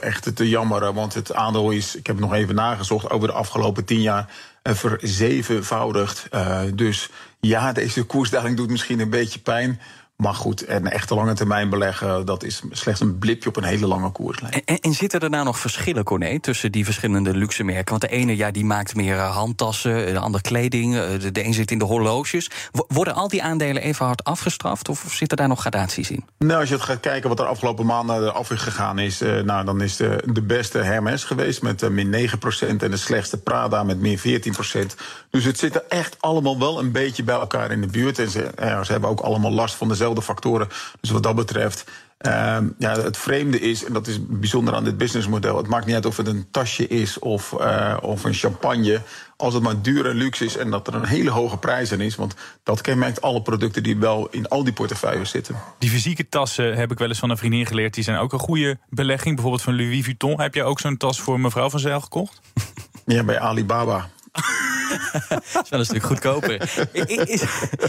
echt 0.00 0.36
te 0.36 0.48
jammeren, 0.48 0.94
want 0.94 1.14
het 1.14 1.34
aandeel 1.34 1.70
is, 1.70 1.96
ik 1.96 2.06
heb 2.06 2.16
het 2.16 2.24
nog 2.24 2.34
even 2.34 2.54
nagezocht, 2.54 3.10
over 3.10 3.28
de 3.28 3.34
afgelopen 3.34 3.84
tien 3.84 4.00
jaar 4.00 4.30
verzevenvoudigd. 4.62 6.28
dus 6.74 7.10
ja, 7.40 7.72
deze 7.72 8.04
koersdaling 8.04 8.56
doet 8.56 8.70
misschien 8.70 9.00
een 9.00 9.10
beetje 9.10 9.40
pijn. 9.40 9.80
Maar 10.20 10.34
goed, 10.34 10.68
een 10.68 10.90
echte 10.90 11.14
lange 11.14 11.34
termijn 11.34 11.68
beleggen, 11.68 12.26
dat 12.26 12.42
is 12.42 12.62
slechts 12.70 13.00
een 13.00 13.18
blipje 13.18 13.48
op 13.48 13.56
een 13.56 13.64
hele 13.64 13.86
lange 13.86 14.10
koerslijn. 14.10 14.52
En, 14.64 14.78
en, 14.78 14.92
zitten 14.92 15.20
er 15.20 15.30
nou 15.30 15.44
nog 15.44 15.58
verschillen, 15.58 16.04
Corné, 16.04 16.40
tussen 16.40 16.72
die 16.72 16.84
verschillende 16.84 17.34
luxe 17.34 17.64
merken? 17.64 17.88
Want 17.88 18.00
de 18.00 18.08
ene 18.08 18.36
ja, 18.36 18.50
die 18.50 18.64
maakt 18.64 18.94
meer 18.94 19.16
eh, 19.16 19.36
handtassen, 19.36 20.12
de 20.12 20.18
andere 20.18 20.42
kleding, 20.42 20.96
eh, 20.96 21.20
de, 21.20 21.32
de 21.32 21.44
een 21.44 21.54
zit 21.54 21.70
in 21.70 21.78
de 21.78 21.84
horloges. 21.84 22.50
Worden 22.88 23.14
al 23.14 23.28
die 23.28 23.42
aandelen 23.42 23.82
even 23.82 24.06
hard 24.06 24.24
afgestraft 24.24 24.88
of 24.88 25.06
zitten 25.08 25.36
daar 25.36 25.48
nog 25.48 25.60
gradaties 25.60 26.10
in? 26.10 26.24
Nou, 26.38 26.60
als 26.60 26.68
je 26.68 26.74
het 26.74 26.84
gaat 26.84 27.00
kijken 27.00 27.28
wat 27.28 27.40
er 27.40 27.46
afgelopen 27.46 27.86
maanden 27.86 28.34
af 28.34 28.50
is 28.50 28.60
gegaan 28.60 28.98
is, 28.98 29.20
nou, 29.44 29.64
dan 29.64 29.82
is 29.82 29.96
de, 29.96 30.22
de 30.32 30.42
beste 30.42 30.78
Hermes 30.78 31.24
geweest 31.24 31.62
met 31.62 31.90
min 31.90 32.30
9% 32.30 32.68
en 32.68 32.78
de 32.78 32.96
slechtste 32.96 33.38
Prada 33.38 33.82
met 33.82 34.00
min 34.00 34.18
14%. 34.18 34.22
Dus 35.30 35.44
het 35.44 35.58
zit 35.58 35.74
er 35.74 35.84
echt 35.88 36.16
allemaal 36.20 36.58
wel 36.58 36.78
een 36.78 36.92
beetje 36.92 37.22
bij 37.22 37.34
elkaar 37.34 37.70
in 37.70 37.80
de 37.80 37.86
buurt. 37.86 38.18
En 38.18 38.30
ze, 38.30 38.50
ze 38.58 38.92
hebben 38.92 39.10
ook 39.10 39.20
allemaal 39.20 39.52
last 39.52 39.74
van 39.74 39.88
dezelfde 39.88 40.09
factoren. 40.16 40.68
Dus 41.00 41.10
wat 41.10 41.22
dat 41.22 41.34
betreft 41.34 41.84
Ehm, 42.20 42.68
ja, 42.78 43.00
het 43.00 43.16
vreemde 43.16 43.60
is, 43.60 43.84
en 43.84 43.92
dat 43.92 44.06
is 44.06 44.18
bijzonder 44.26 44.74
aan 44.74 44.84
dit 44.84 44.98
businessmodel... 44.98 45.56
het 45.56 45.66
maakt 45.66 45.86
niet 45.86 45.94
uit 45.94 46.06
of 46.06 46.16
het 46.16 46.26
een 46.26 46.46
tasje 46.50 46.86
is 46.86 47.18
of, 47.18 47.54
uh, 47.60 47.96
of 48.00 48.24
een 48.24 48.34
champagne... 48.34 49.00
als 49.36 49.54
het 49.54 49.62
maar 49.62 49.82
duur 49.82 50.06
en 50.06 50.16
luxe 50.16 50.44
is 50.44 50.56
en 50.56 50.70
dat 50.70 50.86
er 50.86 50.94
een 50.94 51.04
hele 51.04 51.30
hoge 51.30 51.56
prijs 51.56 51.92
aan 51.92 52.00
is... 52.00 52.16
want 52.16 52.34
dat 52.62 52.80
kenmerkt 52.80 53.20
alle 53.20 53.42
producten 53.42 53.82
die 53.82 53.96
wel 53.96 54.28
in 54.30 54.48
al 54.48 54.64
die 54.64 54.72
portefeuilles 54.72 55.30
zitten. 55.30 55.56
Die 55.78 55.90
fysieke 55.90 56.28
tassen 56.28 56.76
heb 56.76 56.90
ik 56.90 56.98
wel 56.98 57.08
eens 57.08 57.18
van 57.18 57.30
een 57.30 57.36
vriendin 57.36 57.66
geleerd... 57.66 57.94
die 57.94 58.04
zijn 58.04 58.18
ook 58.18 58.32
een 58.32 58.38
goede 58.38 58.78
belegging. 58.88 59.34
Bijvoorbeeld 59.34 59.64
van 59.64 59.76
Louis 59.76 60.04
Vuitton. 60.04 60.40
Heb 60.40 60.54
jij 60.54 60.64
ook 60.64 60.80
zo'n 60.80 60.96
tas 60.96 61.20
voor 61.20 61.40
mevrouw 61.40 61.70
van 61.70 61.80
Zijl 61.80 62.00
gekocht? 62.00 62.40
Ja, 63.06 63.24
bij 63.24 63.38
Alibaba. 63.38 64.08
is 65.62 65.68
wel 65.68 65.78
een 65.78 65.84
stuk 65.84 66.02
goedkoper. 66.02 66.88
Is, 66.92 67.44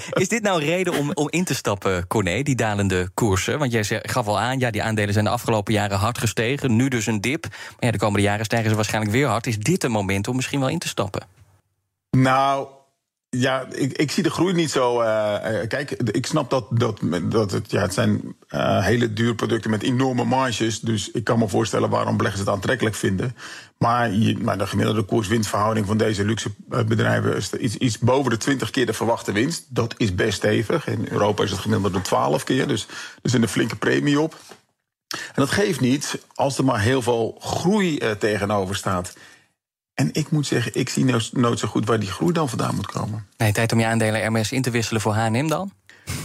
is 0.09 0.27
dit 0.27 0.41
nou 0.41 0.63
reden 0.63 0.93
om, 0.93 1.11
om 1.13 1.29
in 1.29 1.43
te 1.43 1.55
stappen, 1.55 2.07
Corné, 2.07 2.41
die 2.41 2.55
dalende 2.55 3.09
koersen? 3.13 3.59
Want 3.59 3.71
jij 3.71 3.99
gaf 4.01 4.27
al 4.27 4.39
aan, 4.39 4.59
ja, 4.59 4.71
die 4.71 4.83
aandelen 4.83 5.13
zijn 5.13 5.25
de 5.25 5.31
afgelopen 5.31 5.73
jaren 5.73 5.97
hard 5.97 6.17
gestegen. 6.17 6.75
Nu 6.75 6.87
dus 6.87 7.05
een 7.05 7.21
dip. 7.21 7.47
Maar 7.49 7.75
ja, 7.79 7.91
de 7.91 7.97
komende 7.97 8.21
jaren 8.21 8.45
stijgen 8.45 8.69
ze 8.69 8.75
waarschijnlijk 8.75 9.13
weer 9.13 9.27
hard. 9.27 9.47
Is 9.47 9.57
dit 9.57 9.83
een 9.83 9.91
moment 9.91 10.27
om 10.27 10.35
misschien 10.35 10.59
wel 10.59 10.69
in 10.69 10.79
te 10.79 10.87
stappen? 10.87 11.25
Nou, 12.17 12.67
ja, 13.37 13.67
ik, 13.71 13.97
ik 13.97 14.11
zie 14.11 14.23
de 14.23 14.29
groei 14.29 14.53
niet 14.53 14.71
zo. 14.71 15.01
Uh, 15.01 15.35
kijk, 15.67 15.91
ik 15.91 16.25
snap 16.25 16.49
dat, 16.49 16.65
dat, 16.69 16.99
dat 17.23 17.51
het, 17.51 17.71
ja, 17.71 17.81
het 17.81 17.93
zijn 17.93 18.35
uh, 18.49 18.83
hele 18.83 19.13
duur 19.13 19.35
producten 19.35 19.69
met 19.69 19.83
enorme 19.83 20.23
marges. 20.23 20.79
Dus 20.79 21.11
ik 21.11 21.23
kan 21.23 21.39
me 21.39 21.47
voorstellen 21.47 21.89
waarom 21.89 22.17
beleggers 22.17 22.41
het 22.41 22.53
aantrekkelijk 22.53 22.95
vinden. 22.95 23.35
Maar, 23.77 24.11
je, 24.11 24.37
maar 24.37 24.57
de 24.57 24.67
gemiddelde 24.67 25.03
koers-winstverhouding 25.03 25.85
van 25.85 25.97
deze 25.97 26.25
luxe 26.25 26.51
bedrijven 26.67 27.35
is 27.35 27.51
iets, 27.53 27.75
iets 27.75 27.99
boven 27.99 28.31
de 28.31 28.37
20 28.37 28.69
keer 28.69 28.85
de 28.85 28.93
verwachte 28.93 29.31
winst. 29.31 29.65
Dat 29.69 29.93
is 29.97 30.15
best 30.15 30.37
stevig. 30.37 30.87
In 30.87 31.07
Europa 31.09 31.43
is 31.43 31.51
het 31.51 31.59
gemiddelde 31.59 32.01
12 32.01 32.43
keer. 32.43 32.67
Dus 32.67 32.87
er 33.21 33.29
zit 33.29 33.41
een 33.41 33.47
flinke 33.47 33.75
premie 33.75 34.19
op. 34.19 34.35
En 35.07 35.33
dat 35.35 35.51
geeft 35.51 35.79
niet 35.79 36.19
als 36.33 36.57
er 36.57 36.65
maar 36.65 36.81
heel 36.81 37.01
veel 37.01 37.37
groei 37.39 38.01
tegenover 38.19 38.75
staat. 38.75 39.13
En 40.01 40.09
ik 40.13 40.31
moet 40.31 40.47
zeggen, 40.47 40.71
ik 40.75 40.89
zie 40.89 41.05
nooit, 41.31 41.59
zo 41.59 41.67
goed 41.67 41.85
waar 41.85 41.99
die 41.99 42.11
groei 42.11 42.33
dan 42.33 42.49
vandaan 42.49 42.75
moet 42.75 42.91
komen. 42.91 43.27
Nee, 43.37 43.51
tijd 43.51 43.71
om 43.71 43.79
je 43.79 43.85
aandelen 43.85 44.25
RMS 44.25 44.51
in 44.51 44.61
te 44.61 44.69
wisselen 44.69 45.01
voor 45.01 45.13
H&M 45.13 45.47
dan? 45.47 45.71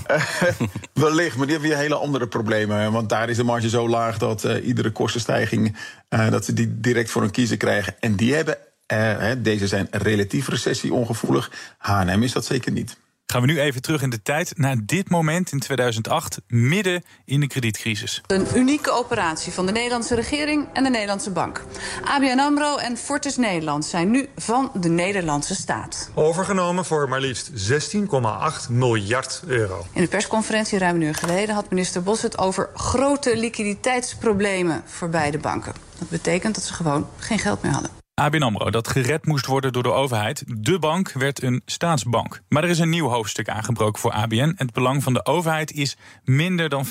wellicht, 0.93 1.37
maar 1.37 1.47
die 1.47 1.55
hebben 1.55 1.71
weer 1.71 1.79
hele 1.79 1.95
andere 1.95 2.27
problemen. 2.27 2.93
Want 2.93 3.09
daar 3.09 3.29
is 3.29 3.37
de 3.37 3.43
marge 3.43 3.69
zo 3.69 3.89
laag 3.89 4.19
dat 4.19 4.45
uh, 4.45 4.67
iedere 4.67 4.91
kostenstijging... 4.91 5.77
Uh, 6.11 6.31
dat 6.31 6.45
ze 6.45 6.53
die 6.53 6.81
direct 6.81 7.11
voor 7.11 7.23
een 7.23 7.31
kiezer 7.31 7.57
krijgen. 7.57 7.95
En 8.01 8.17
die 8.17 8.35
hebben, 8.35 8.59
uh, 8.93 9.31
deze 9.39 9.67
zijn 9.67 9.89
relatief 9.91 10.49
recessieongevoelig. 10.49 11.51
H&M 11.79 12.23
is 12.23 12.33
dat 12.33 12.45
zeker 12.45 12.73
niet. 12.73 12.97
Gaan 13.27 13.41
we 13.41 13.47
nu 13.47 13.61
even 13.61 13.83
terug 13.83 14.03
in 14.03 14.11
de 14.11 14.23
tijd 14.23 14.53
naar 14.59 14.77
dit 14.85 15.11
moment 15.11 15.53
in 15.53 15.59
2008, 15.59 16.41
midden 16.49 17.05
in 17.25 17.41
de 17.41 17.47
kredietcrisis. 17.47 18.23
Een 18.27 18.47
unieke 18.55 18.91
operatie 18.91 19.53
van 19.53 19.67
de 19.67 19.73
Nederlandse 19.73 20.15
regering 20.15 20.69
en 20.73 20.85
de 20.85 20.91
Nederlandse 20.91 21.31
bank. 21.31 21.65
ABN 22.05 22.39
AMRO 22.39 22.77
en 22.77 22.97
Fortis 22.97 23.37
Nederland 23.37 23.85
zijn 23.85 24.11
nu 24.11 24.29
van 24.37 24.71
de 24.81 24.89
Nederlandse 24.89 25.55
staat. 25.55 26.11
Overgenomen 26.15 26.85
voor 26.85 27.09
maar 27.09 27.21
liefst 27.21 27.51
16,8 27.51 28.71
miljard 28.71 29.43
euro. 29.47 29.87
In 29.93 30.03
de 30.03 30.09
persconferentie 30.09 30.79
ruim 30.79 30.95
een 30.95 31.03
uur 31.03 31.15
geleden 31.15 31.55
had 31.55 31.71
minister 31.71 32.03
Bos 32.03 32.23
het 32.23 32.39
over 32.39 32.71
grote 32.75 33.37
liquiditeitsproblemen 33.37 34.83
voor 34.85 35.09
beide 35.09 35.39
banken. 35.39 35.73
Dat 35.99 36.09
betekent 36.09 36.55
dat 36.55 36.65
ze 36.65 36.75
gewoon 36.75 37.09
geen 37.19 37.39
geld 37.39 37.63
meer 37.63 37.73
hadden. 37.73 38.06
ABN 38.21 38.43
AMRO, 38.43 38.71
dat 38.71 38.89
gered 38.89 39.27
moest 39.27 39.47
worden 39.47 39.73
door 39.73 39.83
de 39.83 39.93
overheid. 39.93 40.45
De 40.47 40.79
bank 40.79 41.13
werd 41.13 41.43
een 41.43 41.63
staatsbank. 41.67 42.41
Maar 42.49 42.65
er 42.65 42.69
is 42.69 42.79
een 42.79 42.89
nieuw 42.89 43.09
hoofdstuk 43.09 43.49
aangebroken 43.49 44.01
voor 44.01 44.13
ABN. 44.13 44.55
Het 44.57 44.73
belang 44.73 45.03
van 45.03 45.13
de 45.13 45.25
overheid 45.25 45.73
is 45.73 45.97
minder 46.25 46.69
dan 46.69 46.87
50% 46.87 46.89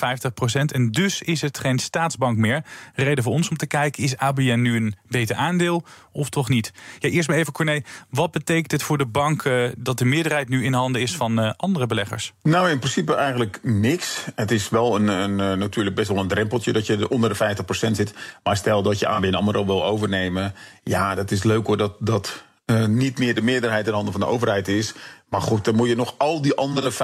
En 0.65 0.91
dus 0.91 1.22
is 1.22 1.41
het 1.41 1.58
geen 1.58 1.79
staatsbank 1.79 2.38
meer. 2.38 2.63
Reden 2.94 3.24
voor 3.24 3.34
ons 3.34 3.50
om 3.50 3.58
te 3.58 3.67
kijken, 3.67 4.03
is 4.03 4.17
ABN 4.17 4.62
nu 4.62 4.75
een 4.75 4.96
beter 5.08 5.36
aandeel 5.36 5.84
of 6.12 6.29
toch 6.29 6.50
niet? 6.50 6.74
Ja, 7.00 7.10
eerst 7.10 7.27
maar 7.27 7.38
even 7.38 7.53
Corné, 7.53 7.82
wat 8.10 8.32
betekent 8.32 8.72
het 8.72 8.84
voor 8.84 8.98
de 8.98 9.05
bank... 9.05 9.44
Uh, 9.44 9.70
dat 9.77 9.98
de 9.98 10.05
meerderheid 10.05 10.50
nu 10.50 10.63
in 10.63 10.74
handen 10.74 11.01
is 11.01 11.15
van 11.15 11.39
uh, 11.39 11.51
andere 11.58 11.88
beleggers? 11.88 12.34
Nou, 12.44 12.70
in 12.70 12.79
principe 12.79 13.15
eigenlijk 13.15 13.60
niks. 13.63 14.25
Het 14.36 14.51
is 14.51 14.70
wel 14.70 14.96
een, 14.96 15.08
een, 15.08 15.39
een, 15.39 15.60
natuurlijk 15.60 15.96
best 15.96 16.08
wel 16.08 16.17
een 16.17 16.27
drempeltje 16.27 16.74
dat 16.74 16.86
je 16.86 17.10
onder 17.10 17.38
de 17.38 17.55
50% 17.89 17.91
zit. 17.91 18.13
Maar 18.44 18.58
stel 18.58 18.82
dat 18.82 19.00
je 19.00 19.08
ABN 19.08 19.34
AMRO 19.34 19.65
wil 19.65 19.86
overnemen... 19.86 20.53
ja, 20.84 21.14
dat 21.15 21.31
is 21.31 21.43
leuk 21.43 21.67
hoor, 21.67 21.77
dat, 21.77 21.95
dat 22.00 22.43
uh, 22.65 22.86
niet 22.86 23.19
meer 23.19 23.36
de 23.36 23.41
meerderheid 23.41 23.88
in 23.88 23.93
handen 23.93 24.12
van 24.12 24.22
de 24.22 24.27
overheid 24.27 24.67
is. 24.67 24.93
Maar 25.29 25.41
goed, 25.41 25.65
dan 25.65 25.75
moet 25.75 25.88
je 25.88 25.96
nog 25.96 26.15
al 26.17 26.41
die 26.41 26.55
andere 26.55 26.91
50% 26.91 26.96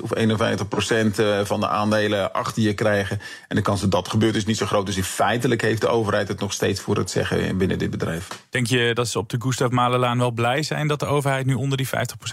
of 0.00 0.10
51% 0.14 1.18
eh, 1.18 1.44
van 1.44 1.60
de 1.60 1.68
aandelen 1.68 2.32
achter 2.32 2.62
je 2.62 2.74
krijgen. 2.74 3.20
En 3.48 3.56
de 3.56 3.62
kans 3.62 3.80
dat 3.80 3.90
dat 3.90 4.08
gebeurt 4.08 4.34
is 4.34 4.44
niet 4.44 4.56
zo 4.56 4.66
groot. 4.66 4.86
Dus 4.86 4.96
in 4.96 5.04
feitelijk 5.04 5.60
heeft 5.60 5.80
de 5.80 5.88
overheid 5.88 6.28
het 6.28 6.40
nog 6.40 6.52
steeds 6.52 6.80
voor 6.80 6.96
het 6.96 7.10
zeggen 7.10 7.58
binnen 7.58 7.78
dit 7.78 7.90
bedrijf. 7.90 8.28
Denk 8.50 8.66
je 8.66 8.90
dat 8.94 9.08
ze 9.08 9.18
op 9.18 9.28
de 9.28 9.36
Gustav 9.40 9.70
Mahlerlaan 9.70 10.18
wel 10.18 10.30
blij 10.30 10.62
zijn 10.62 10.88
dat 10.88 11.00
de 11.00 11.06
overheid 11.06 11.46
nu 11.46 11.54
onder 11.54 11.76
die 11.76 11.86
50% 11.86 11.90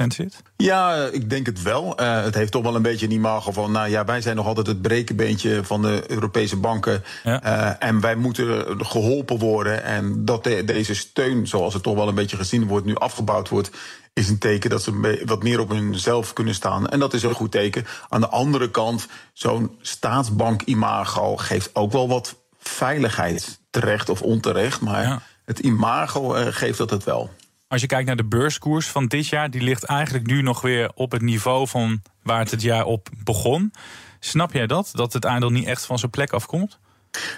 zit? 0.08 0.42
Ja, 0.58 1.10
ik 1.12 1.30
denk 1.30 1.46
het 1.46 1.62
wel. 1.62 2.02
Uh, 2.02 2.24
het 2.24 2.36
heeft 2.36 2.52
toch 2.52 2.64
wel 2.64 2.76
een 2.76 2.82
beetje 2.82 3.06
een 3.06 3.12
imago 3.12 3.52
van, 3.52 3.72
nou 3.72 3.90
ja, 3.90 4.06
wij 4.06 4.22
zijn 4.22 4.36
nog 4.36 4.46
altijd 4.46 4.68
het 4.68 4.82
brekenbeentje 4.82 5.64
van 5.64 5.82
de 5.82 6.04
Europese 6.08 6.58
banken. 6.58 7.04
Ja. 7.24 7.46
Uh, 7.46 7.88
en 7.88 8.00
wij 8.00 8.16
moeten 8.16 8.66
geholpen 8.86 9.38
worden. 9.38 9.84
En 9.84 10.26
dat 10.26 10.44
de, 10.44 10.64
deze 10.64 10.96
steun, 10.96 11.48
zoals 11.48 11.74
het 11.74 11.84
toch 11.84 11.96
wel 11.96 12.08
een 12.08 12.16
beetje 12.16 12.38
gezien 12.38 12.68
wordt, 12.68 12.86
nu 12.86 12.96
afgebouwd 12.96 13.50
wordt 13.50 13.72
is 14.16 14.30
een 14.30 14.38
teken 14.38 14.70
dat 14.70 14.84
ze 14.84 15.22
wat 15.26 15.44
meer 15.44 15.60
op 15.60 15.70
hunzelf 15.70 16.34
kunnen 16.34 16.54
staan. 16.54 16.88
En 16.88 17.00
dat 17.00 17.14
is 17.14 17.24
een 17.24 17.34
goed 17.34 17.52
teken. 17.52 17.86
Aan 18.10 18.22
de 18.22 18.30
andere 18.30 18.72
kant, 18.72 19.08
zo'n 19.34 19.76
staatsbank-imago 19.82 21.38
geeft 21.38 21.76
ook 21.76 21.92
wel 21.92 22.08
wat 22.08 22.36
veiligheid. 22.60 23.60
Terecht 23.70 24.10
of 24.10 24.22
onterecht, 24.22 24.82
maar 24.82 25.24
het 25.46 25.60
imago 25.60 26.36
uh, 26.36 26.48
geeft 26.50 26.78
dat 26.78 26.90
het 26.90 27.04
wel. 27.04 27.30
Als 27.68 27.82
je 27.82 27.88
kijkt 27.88 28.08
naar 28.08 28.16
de 28.16 28.26
beurskoers 28.26 28.88
van 28.88 29.06
dit 29.06 29.28
jaar, 29.28 29.50
die 29.52 29.62
ligt 29.62 29.84
eigenlijk 29.84 30.26
nu 30.26 30.42
nog 30.42 30.62
weer 30.62 30.92
op 30.94 31.12
het 31.12 31.22
niveau 31.22 31.68
van 31.68 32.02
waar 32.24 32.40
het 32.40 32.52
het 32.52 32.62
jaar 32.62 32.86
op 32.86 33.10
begon. 33.24 33.74
Snap 34.20 34.54
jij 34.54 34.68
dat? 34.68 34.90
Dat 34.94 35.14
het 35.14 35.26
aandeel 35.26 35.52
niet 35.52 35.66
echt 35.66 35.86
van 35.86 36.00
zijn 36.00 36.12
plek 36.12 36.32
afkomt? 36.32 36.80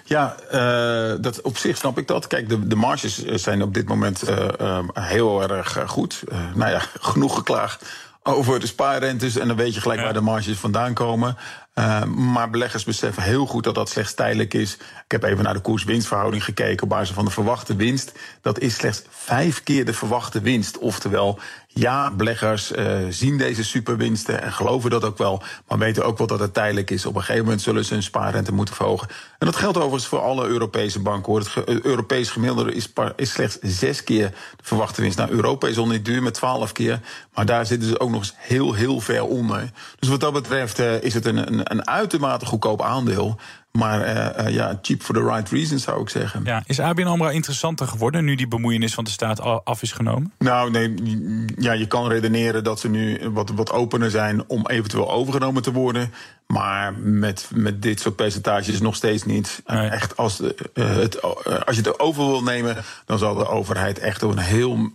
Ja, 0.04 0.36
uh, 0.54 1.16
dat, 1.22 1.42
op 1.42 1.58
zich 1.58 1.78
snap 1.78 1.98
ik 1.98 2.08
dat. 2.08 2.28
Kijk, 2.28 2.50
de, 2.50 2.68
de 2.68 2.76
marges 2.76 3.26
zijn 3.26 3.62
op 3.62 3.74
dit 3.74 3.88
moment 3.88 4.30
uh, 4.30 4.48
uh, 4.62 4.80
heel 4.94 5.50
erg 5.50 5.78
goed. 5.86 6.24
nou 6.54 6.72
ja, 6.72 6.82
genoeg 7.12 7.36
geklaagd 7.36 7.86
over 8.28 8.60
de 8.60 8.68
spaarrentes. 8.68 9.38
En 9.38 9.48
dan 9.48 9.58
weet 9.58 9.74
je 9.74 9.82
gelijk 9.82 10.00
ja. 10.00 10.06
waar 10.06 10.14
de 10.14 10.22
marges 10.22 10.58
vandaan 10.58 10.94
komen. 10.94 11.38
Uh, 11.76 12.04
maar 12.04 12.50
beleggers 12.50 12.84
beseffen 12.84 13.24
heel 13.24 13.46
goed 13.46 13.64
dat 13.64 13.76
dat 13.76 13.90
slechts 13.90 14.14
tijdelijk 14.14 14.54
is. 14.54 14.74
Ik 14.74 15.12
heb 15.12 15.24
even 15.24 15.44
naar 15.44 15.54
de 15.54 15.60
koers-winstverhouding 15.60 16.44
gekeken 16.44 16.84
op 16.84 16.90
basis 16.90 17.16
van 17.16 17.26
de 17.26 17.32
verwachte 17.32 17.76
winst. 17.76 18.12
Dat 18.42 18.60
is 18.60 18.76
slechts 18.76 19.04
vijf 19.10 19.64
keer 19.64 19.86
de 19.86 19.94
verwachte 19.94 20.42
winst. 20.42 20.78
Oftewel, 20.78 21.40
ja, 21.78 22.12
beleggers 22.12 22.72
uh, 22.72 22.98
zien 23.10 23.38
deze 23.38 23.64
superwinsten 23.64 24.42
en 24.42 24.54
geloven 24.54 24.90
dat 24.90 25.04
ook 25.04 25.18
wel. 25.18 25.44
Maar 25.68 25.78
weten 25.78 26.06
ook 26.06 26.18
wel 26.18 26.28
dat 26.28 26.40
het 26.40 26.54
tijdelijk 26.54 26.92
is. 26.92 27.06
Op 27.06 27.16
een 27.16 27.22
gegeven 27.22 27.44
moment 27.44 27.62
zullen 27.62 27.86
ze 27.86 27.94
hun 27.94 28.04
spaarrente 28.04 28.54
moeten 28.54 28.76
verhogen. 28.76 29.08
En 29.40 29.46
dat 29.46 29.56
geldt 29.56 29.78
overigens 29.78 30.08
voor 30.08 30.20
alle 30.20 30.48
Europese 30.48 31.00
banken. 31.00 31.32
Hoor. 31.32 31.40
Het 31.40 31.48
ge 31.48 31.80
Europees 31.86 32.30
gemiddelde 32.30 32.74
is, 32.74 32.94
is, 33.16 33.32
slechts 33.32 33.58
zes 33.62 34.04
keer 34.04 34.30
de 34.30 34.64
verwachte 34.64 35.02
winst. 35.02 35.18
Nou, 35.18 35.32
Europa 35.32 35.68
is 35.68 35.78
al 35.78 35.88
niet 35.88 36.06
duur 36.06 36.24
met 36.24 36.34
twaalf 36.34 36.72
keer. 36.72 37.00
Maar 37.34 37.46
daar 37.46 37.66
zitten 37.66 37.90
ze 37.90 38.00
ook 38.00 38.10
nog 38.10 38.20
eens 38.20 38.34
heel, 38.38 38.74
heel 38.74 39.00
ver 39.00 39.24
onder. 39.24 39.72
Dus 40.00 40.10
wat 40.10 40.20
dat 40.20 40.34
betreft 40.34 40.80
uh, 40.80 41.04
is 41.04 41.14
het 41.14 41.26
een, 41.26 41.38
een, 41.38 41.72
een 41.72 41.88
uitermate 41.88 42.46
goedkoop 42.46 42.82
aandeel. 42.82 43.40
Maar 43.72 44.00
uh, 44.02 44.46
uh, 44.46 44.54
ja, 44.54 44.80
cheap 44.82 45.02
for 45.02 45.16
the 45.16 45.24
right 45.24 45.50
reasons 45.50 45.84
zou 45.84 46.02
ik 46.02 46.10
zeggen. 46.10 46.42
Ja, 46.44 46.64
is 46.66 46.80
ABN 46.80 47.06
AMRO 47.06 47.28
interessanter 47.28 47.88
geworden 47.88 48.26
nu 48.26 48.36
die 48.36 48.48
bemoeienis 48.48 48.94
van 48.94 49.04
de 49.04 49.10
staat 49.10 49.42
af 49.64 49.82
is 49.82 49.92
genomen? 49.92 50.34
Nou, 50.40 50.72
nee, 50.72 50.94
ja, 51.58 51.72
je 51.72 51.88
kan 51.88 52.08
redeneren 52.08 52.64
dat 52.64 52.80
ze 52.80 52.90
nu 52.90 53.30
wat, 53.30 53.50
wat 53.50 53.72
opener 53.72 54.12
zijn 54.12 54.44
om 54.48 54.68
eventueel 54.68 55.12
overgenomen 55.12 55.62
te 55.62 55.72
worden. 55.72 56.14
Maar 56.48 56.94
met, 56.94 57.50
met 57.54 57.82
dit 57.82 58.00
soort 58.00 58.16
percentages 58.16 58.80
nog 58.80 58.96
steeds 58.96 59.26
niet. 59.26 59.62
Nee. 59.66 59.88
Echt, 59.88 60.18
als, 60.18 60.42
uh, 60.42 60.50
het, 60.74 61.22
als 61.66 61.76
je 61.76 61.82
het 61.82 62.00
over 62.00 62.26
wil 62.26 62.44
nemen, 62.44 62.78
dan 63.06 63.18
zal 63.18 63.36
de 63.36 63.48
overheid 63.48 64.00
echt 64.00 64.22
een 64.22 64.38
heel 64.38 64.90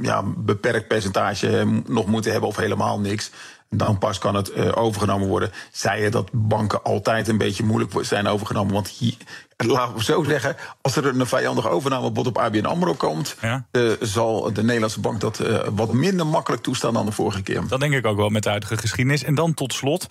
ja, 0.00 0.22
beperkt 0.36 0.88
percentage 0.88 1.66
nog 1.86 2.06
moeten 2.06 2.30
hebben 2.30 2.48
of 2.48 2.56
helemaal 2.56 3.00
niks 3.00 3.30
dan 3.74 3.98
pas 3.98 4.18
kan 4.18 4.34
het 4.34 4.56
uh, 4.56 4.76
overgenomen 4.76 5.28
worden. 5.28 5.52
Zei 5.70 6.02
je 6.02 6.10
dat 6.10 6.28
banken 6.32 6.82
altijd 6.82 7.28
een 7.28 7.38
beetje 7.38 7.64
moeilijk 7.64 7.92
zijn 8.00 8.26
overgenomen? 8.26 8.74
Want 8.74 8.88
hier, 8.88 9.16
laten 9.56 9.94
we 9.94 10.04
zo 10.04 10.22
zeggen, 10.22 10.56
als 10.80 10.96
er 10.96 11.06
een 11.06 11.26
vijandig 11.26 11.68
overnamebod 11.68 12.26
op 12.26 12.38
ABN 12.38 12.64
AMRO 12.64 12.94
komt... 12.94 13.36
Ja. 13.40 13.64
Uh, 13.72 13.92
zal 14.00 14.52
de 14.52 14.62
Nederlandse 14.62 15.00
bank 15.00 15.20
dat 15.20 15.40
uh, 15.40 15.58
wat 15.74 15.92
minder 15.92 16.26
makkelijk 16.26 16.62
toestaan 16.62 16.92
dan 16.92 17.06
de 17.06 17.12
vorige 17.12 17.42
keer. 17.42 17.62
Dat 17.68 17.80
denk 17.80 17.94
ik 17.94 18.06
ook 18.06 18.16
wel 18.16 18.28
met 18.28 18.42
de 18.42 18.48
huidige 18.48 18.76
geschiedenis. 18.76 19.24
En 19.24 19.34
dan 19.34 19.54
tot 19.54 19.72
slot, 19.72 20.06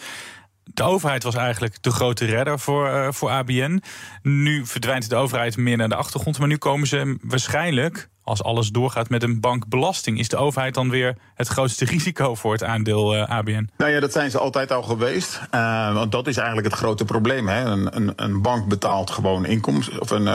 de 0.64 0.84
overheid 0.84 1.24
was 1.24 1.36
eigenlijk 1.36 1.82
de 1.82 1.92
grote 1.92 2.26
redder 2.26 2.60
voor, 2.60 2.88
uh, 2.88 3.08
voor 3.12 3.30
ABN. 3.30 3.82
Nu 4.22 4.66
verdwijnt 4.66 5.10
de 5.10 5.16
overheid 5.16 5.58
meer 5.58 5.78
naar 5.78 5.90
de 5.90 5.96
achtergrond. 5.96 6.40
Maar 6.40 6.48
nu 6.48 6.58
komen 6.58 6.88
ze 6.88 7.18
waarschijnlijk, 7.22 8.10
als 8.24 8.44
alles 8.44 8.70
doorgaat 8.70 9.10
met 9.10 9.24
een 9.24 9.40
bankbelasting... 9.40 10.20
is 10.20 10.30
de 10.30 10.38
overheid 10.38 10.74
dan 10.74 10.90
weer 10.90 11.18
het 11.36 11.48
grootste 11.48 11.86
risico 11.86 12.36
voor 12.36 12.54
het 12.54 12.64
aandeel 12.64 13.16
uh, 13.16 13.30
ABN? 13.30 13.70
Nou 13.78 13.92
ja, 13.92 14.00
dat 14.00 14.12
zijn 14.12 14.32
ze 14.32 14.40
altijd 14.40 14.72
al 14.72 14.84
geweest. 14.84 15.42
Uh, 15.56 15.94
want 15.94 16.12
dat 16.12 16.28
is 16.28 16.38
eigenlijk 16.38 16.68
het 16.68 16.78
grote 16.78 17.06
probleem. 17.06 17.48
Hè. 17.48 17.64
Een, 17.64 17.96
een, 17.96 18.14
een 18.16 18.42
bank 18.42 18.68
betaalt 18.68 19.12
gewoon 19.12 19.46
inkomsten 19.46 20.02
of 20.02 20.10
een, 20.10 20.28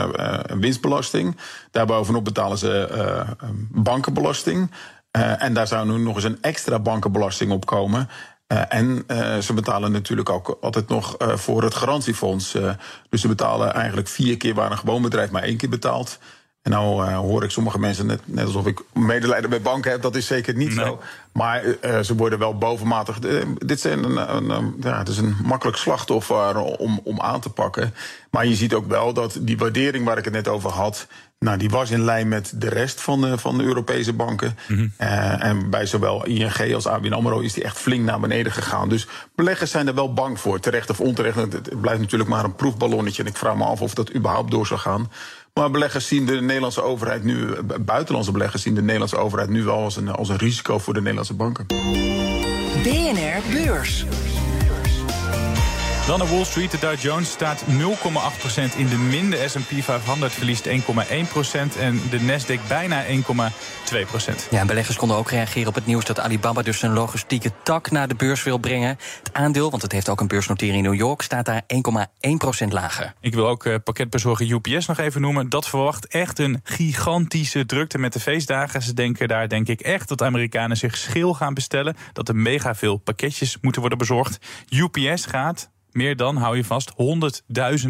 een 0.51 0.59
winstbelasting. 0.59 1.37
Daarbovenop 1.71 2.23
betalen 2.23 2.57
ze 2.57 3.25
bankenbelasting. 3.71 4.71
en 5.11 5.53
daar 5.53 5.67
zou 5.67 5.87
nu 5.87 5.97
nog 5.97 6.15
eens 6.15 6.23
een 6.23 6.41
extra 6.41 6.79
bankenbelasting 6.79 7.51
op 7.51 7.65
komen... 7.65 8.09
Uh, 8.53 8.61
en 8.67 9.03
uh, 9.07 9.37
ze 9.37 9.53
betalen 9.53 9.91
natuurlijk 9.91 10.29
ook 10.29 10.57
altijd 10.61 10.87
nog 10.87 11.21
uh, 11.21 11.35
voor 11.35 11.63
het 11.63 11.75
garantiefonds. 11.75 12.51
dus 13.09 13.21
ze 13.21 13.27
betalen 13.27 13.73
eigenlijk 13.73 14.07
vier 14.07 14.37
keer 14.37 14.53
waar 14.53 14.71
een 14.71 14.77
gewoon 14.77 15.01
bedrijf 15.01 15.31
maar 15.31 15.43
één 15.43 15.57
keer 15.57 15.69
betaalt. 15.69 16.19
En 16.67 16.73
nou 16.73 17.11
hoor 17.11 17.43
ik 17.43 17.49
sommige 17.49 17.79
mensen 17.79 18.05
net, 18.05 18.21
net 18.25 18.45
alsof 18.45 18.65
ik 18.65 18.81
medelijden 18.93 19.49
met 19.49 19.63
banken 19.63 19.91
heb. 19.91 20.01
Dat 20.01 20.15
is 20.15 20.25
zeker 20.25 20.55
niet 20.55 20.75
nee. 20.75 20.85
zo. 20.85 21.01
Maar 21.31 21.63
ze 22.03 22.15
worden 22.15 22.39
wel 22.39 22.57
bovenmatig. 22.57 23.19
dit 23.57 23.79
zijn 23.79 24.03
een, 24.03 24.35
een, 24.35 24.49
een, 24.49 24.75
ja, 24.81 24.97
het 24.97 25.07
is 25.07 25.17
een 25.17 25.35
makkelijk 25.43 25.77
slachtoffer 25.77 26.57
om, 26.57 27.01
om 27.03 27.21
aan 27.21 27.39
te 27.39 27.49
pakken. 27.49 27.93
Maar 28.31 28.45
je 28.45 28.55
ziet 28.55 28.73
ook 28.73 28.87
wel 28.87 29.13
dat 29.13 29.37
die 29.41 29.57
waardering 29.57 30.05
waar 30.05 30.17
ik 30.17 30.23
het 30.23 30.33
net 30.33 30.47
over 30.47 30.69
had. 30.69 31.07
Nou, 31.39 31.57
die 31.57 31.69
was 31.69 31.91
in 31.91 32.03
lijn 32.03 32.27
met 32.27 32.51
de 32.55 32.69
rest 32.69 33.01
van 33.01 33.21
de, 33.21 33.37
van 33.37 33.57
de 33.57 33.63
Europese 33.63 34.13
banken. 34.13 34.57
Mm 34.67 34.77
-hmm. 34.77 34.93
uh, 35.01 35.43
en 35.43 35.69
bij 35.69 35.85
zowel 35.85 36.25
ING 36.25 36.73
als 36.73 36.87
ABN 36.87 37.13
AMRO 37.13 37.39
is 37.39 37.53
die 37.53 37.63
echt 37.63 37.77
flink 37.77 38.05
naar 38.05 38.19
beneden 38.19 38.51
gegaan. 38.51 38.89
Dus 38.89 39.07
beleggers 39.35 39.71
zijn 39.71 39.87
er 39.87 39.95
wel 39.95 40.13
bang 40.13 40.39
voor, 40.39 40.59
terecht 40.59 40.89
of 40.89 40.99
onterecht. 40.99 41.35
Het 41.35 41.81
blijft 41.81 41.99
natuurlijk 41.99 42.29
maar 42.29 42.43
een 42.43 42.55
proefballonnetje. 42.55 43.23
En 43.23 43.29
ik 43.29 43.37
vraag 43.37 43.55
me 43.55 43.63
af 43.63 43.81
of 43.81 43.93
dat 43.93 44.15
überhaupt 44.15 44.51
door 44.51 44.67
zou 44.67 44.79
gaan. 44.79 45.11
Maar 45.57 45.71
beleggers 45.71 46.07
zien 46.07 46.25
de 46.25 46.41
Nederlandse 46.41 46.81
overheid 46.81 47.23
nu, 47.23 47.55
buitenlandse 47.79 48.31
beleggers 48.31 48.61
zien 48.61 48.75
de 48.75 48.81
Nederlandse 48.81 49.17
overheid 49.17 49.49
nu 49.49 49.63
wel 49.63 49.83
als 49.83 49.95
een, 49.95 50.09
als 50.09 50.29
een 50.29 50.37
risico 50.37 50.79
voor 50.79 50.93
de 50.93 50.99
Nederlandse 50.99 51.33
banken. 51.33 51.65
BNR 52.83 53.41
Beurs. 53.51 54.05
Dan 56.07 56.19
naar 56.19 56.27
Wall 56.27 56.43
Street. 56.43 56.71
De 56.71 56.79
Dow 56.79 56.99
Jones 56.99 57.31
staat 57.31 57.63
0,8% 57.67 58.77
in 58.77 58.87
de 58.87 58.97
min. 58.97 59.29
De 59.29 59.47
S&P 59.47 59.83
500 59.83 60.33
verliest 60.33 60.67
1,1% 60.67 60.71
en 61.79 62.01
de 62.09 62.19
Nasdaq 62.19 62.67
bijna 62.67 63.03
1,2%. 63.05 64.49
Ja, 64.49 64.65
beleggers 64.65 64.97
konden 64.97 65.17
ook 65.17 65.29
reageren 65.29 65.67
op 65.67 65.75
het 65.75 65.85
nieuws 65.85 66.05
dat 66.05 66.19
Alibaba 66.19 66.61
dus 66.61 66.81
een 66.81 66.93
logistieke 66.93 67.51
tak 67.63 67.91
naar 67.91 68.07
de 68.07 68.15
beurs 68.15 68.43
wil 68.43 68.57
brengen. 68.57 68.97
Het 69.23 69.33
aandeel, 69.33 69.69
want 69.69 69.81
het 69.81 69.91
heeft 69.91 70.09
ook 70.09 70.21
een 70.21 70.27
beursnotering 70.27 70.77
in 70.77 70.83
New 70.83 70.99
York, 70.99 71.21
staat 71.21 71.45
daar 71.45 71.63
1,1% 72.63 72.67
lager. 72.67 73.13
Ik 73.19 73.33
wil 73.33 73.47
ook 73.47 73.65
uh, 73.65 73.75
pakketbezorger 73.83 74.51
UPS 74.51 74.85
nog 74.85 74.97
even 74.97 75.21
noemen. 75.21 75.49
Dat 75.49 75.67
verwacht 75.67 76.07
echt 76.07 76.39
een 76.39 76.61
gigantische 76.63 77.65
drukte 77.65 77.97
met 77.97 78.13
de 78.13 78.19
feestdagen. 78.19 78.81
Ze 78.81 78.93
denken 78.93 79.27
daar 79.27 79.49
denk 79.49 79.67
ik 79.67 79.81
echt 79.81 80.07
dat 80.07 80.21
Amerikanen 80.21 80.77
zich 80.77 80.97
schil 80.97 81.33
gaan 81.33 81.53
bestellen. 81.53 81.95
Dat 82.13 82.27
er 82.27 82.35
mega 82.35 82.75
veel 82.75 82.97
pakketjes 82.97 83.57
moeten 83.61 83.81
worden 83.81 83.99
bezorgd. 83.99 84.37
UPS 84.69 85.25
gaat 85.25 85.69
meer 85.91 86.15
dan, 86.15 86.37
hou 86.37 86.55
je 86.55 86.63
vast, 86.63 86.91
100.000 86.91 86.95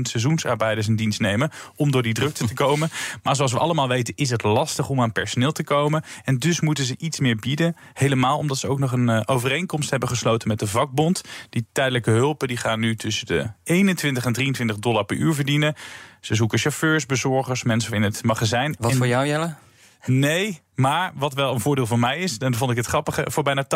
seizoensarbeiders 0.02 0.88
in 0.88 0.96
dienst 0.96 1.20
nemen 1.20 1.52
om 1.76 1.92
door 1.92 2.04
die 2.04 2.14
drukte 2.14 2.48
te 2.48 2.54
komen. 2.54 2.90
Maar 3.24 3.36
zoals 3.36 3.52
we 3.52 3.60
allemaal 3.60 3.88
weten 3.88 4.14
is 4.16 4.30
het 4.30 4.44
lastig 4.44 4.90
om 4.90 5.02
aan 5.02 5.12
personeel 5.12 5.52
te 5.52 5.64
komen. 5.64 6.04
En 6.24 6.38
dus 6.38 6.62
moeten 6.62 6.86
ze 6.86 6.96
iets 6.98 7.20
meer 7.20 7.36
bieden. 7.36 7.76
Helemaal 7.94 8.38
omdat 8.38 8.58
ze 8.58 8.68
ook 8.68 8.80
nog 8.80 8.92
een 8.92 9.10
uh, 9.10 9.22
overeenkomst 9.26 9.90
hebben 9.90 10.10
gesloten 10.10 10.48
met 10.48 10.60
de 10.60 10.68
vakbond. 10.68 11.24
Die 11.50 11.68
tijdelijke 11.72 12.12
hulpen 12.12 12.48
die 12.48 12.58
gaan 12.58 12.80
nu 12.80 12.96
tussen 12.96 13.28
de 13.28 13.52
21 13.64 14.26
en 14.26 14.34
23 14.34 14.80
dollar 14.80 15.06
per 15.06 15.18
uur 15.18 15.34
verdienen. 15.34 15.76
Ze 16.22 16.36
zoeken 16.36 16.60
chauffeurs, 16.60 17.06
bezorgers, 17.06 17.64
mensen 17.64 17.94
in 17.94 18.04
het 18.04 18.24
magazijn. 18.24 18.76
Wat 18.80 18.92
en... 18.92 18.98
voor 18.98 19.08
jou, 19.08 19.28
Jelle? 19.28 19.56
Nee, 20.06 20.62
maar 20.78 21.12
wat 21.16 21.34
wel 21.34 21.54
een 21.54 21.60
voordeel 21.60 21.86
voor 21.86 22.00
mij 22.00 22.18
is, 22.18 22.38
dan 22.38 22.54
vond 22.54 22.72
ik 22.72 22.78
het 22.78 22.86
grappige, 22.86 23.26
voor 23.30 23.44
bijna 23.44 23.66
80% 23.66 23.68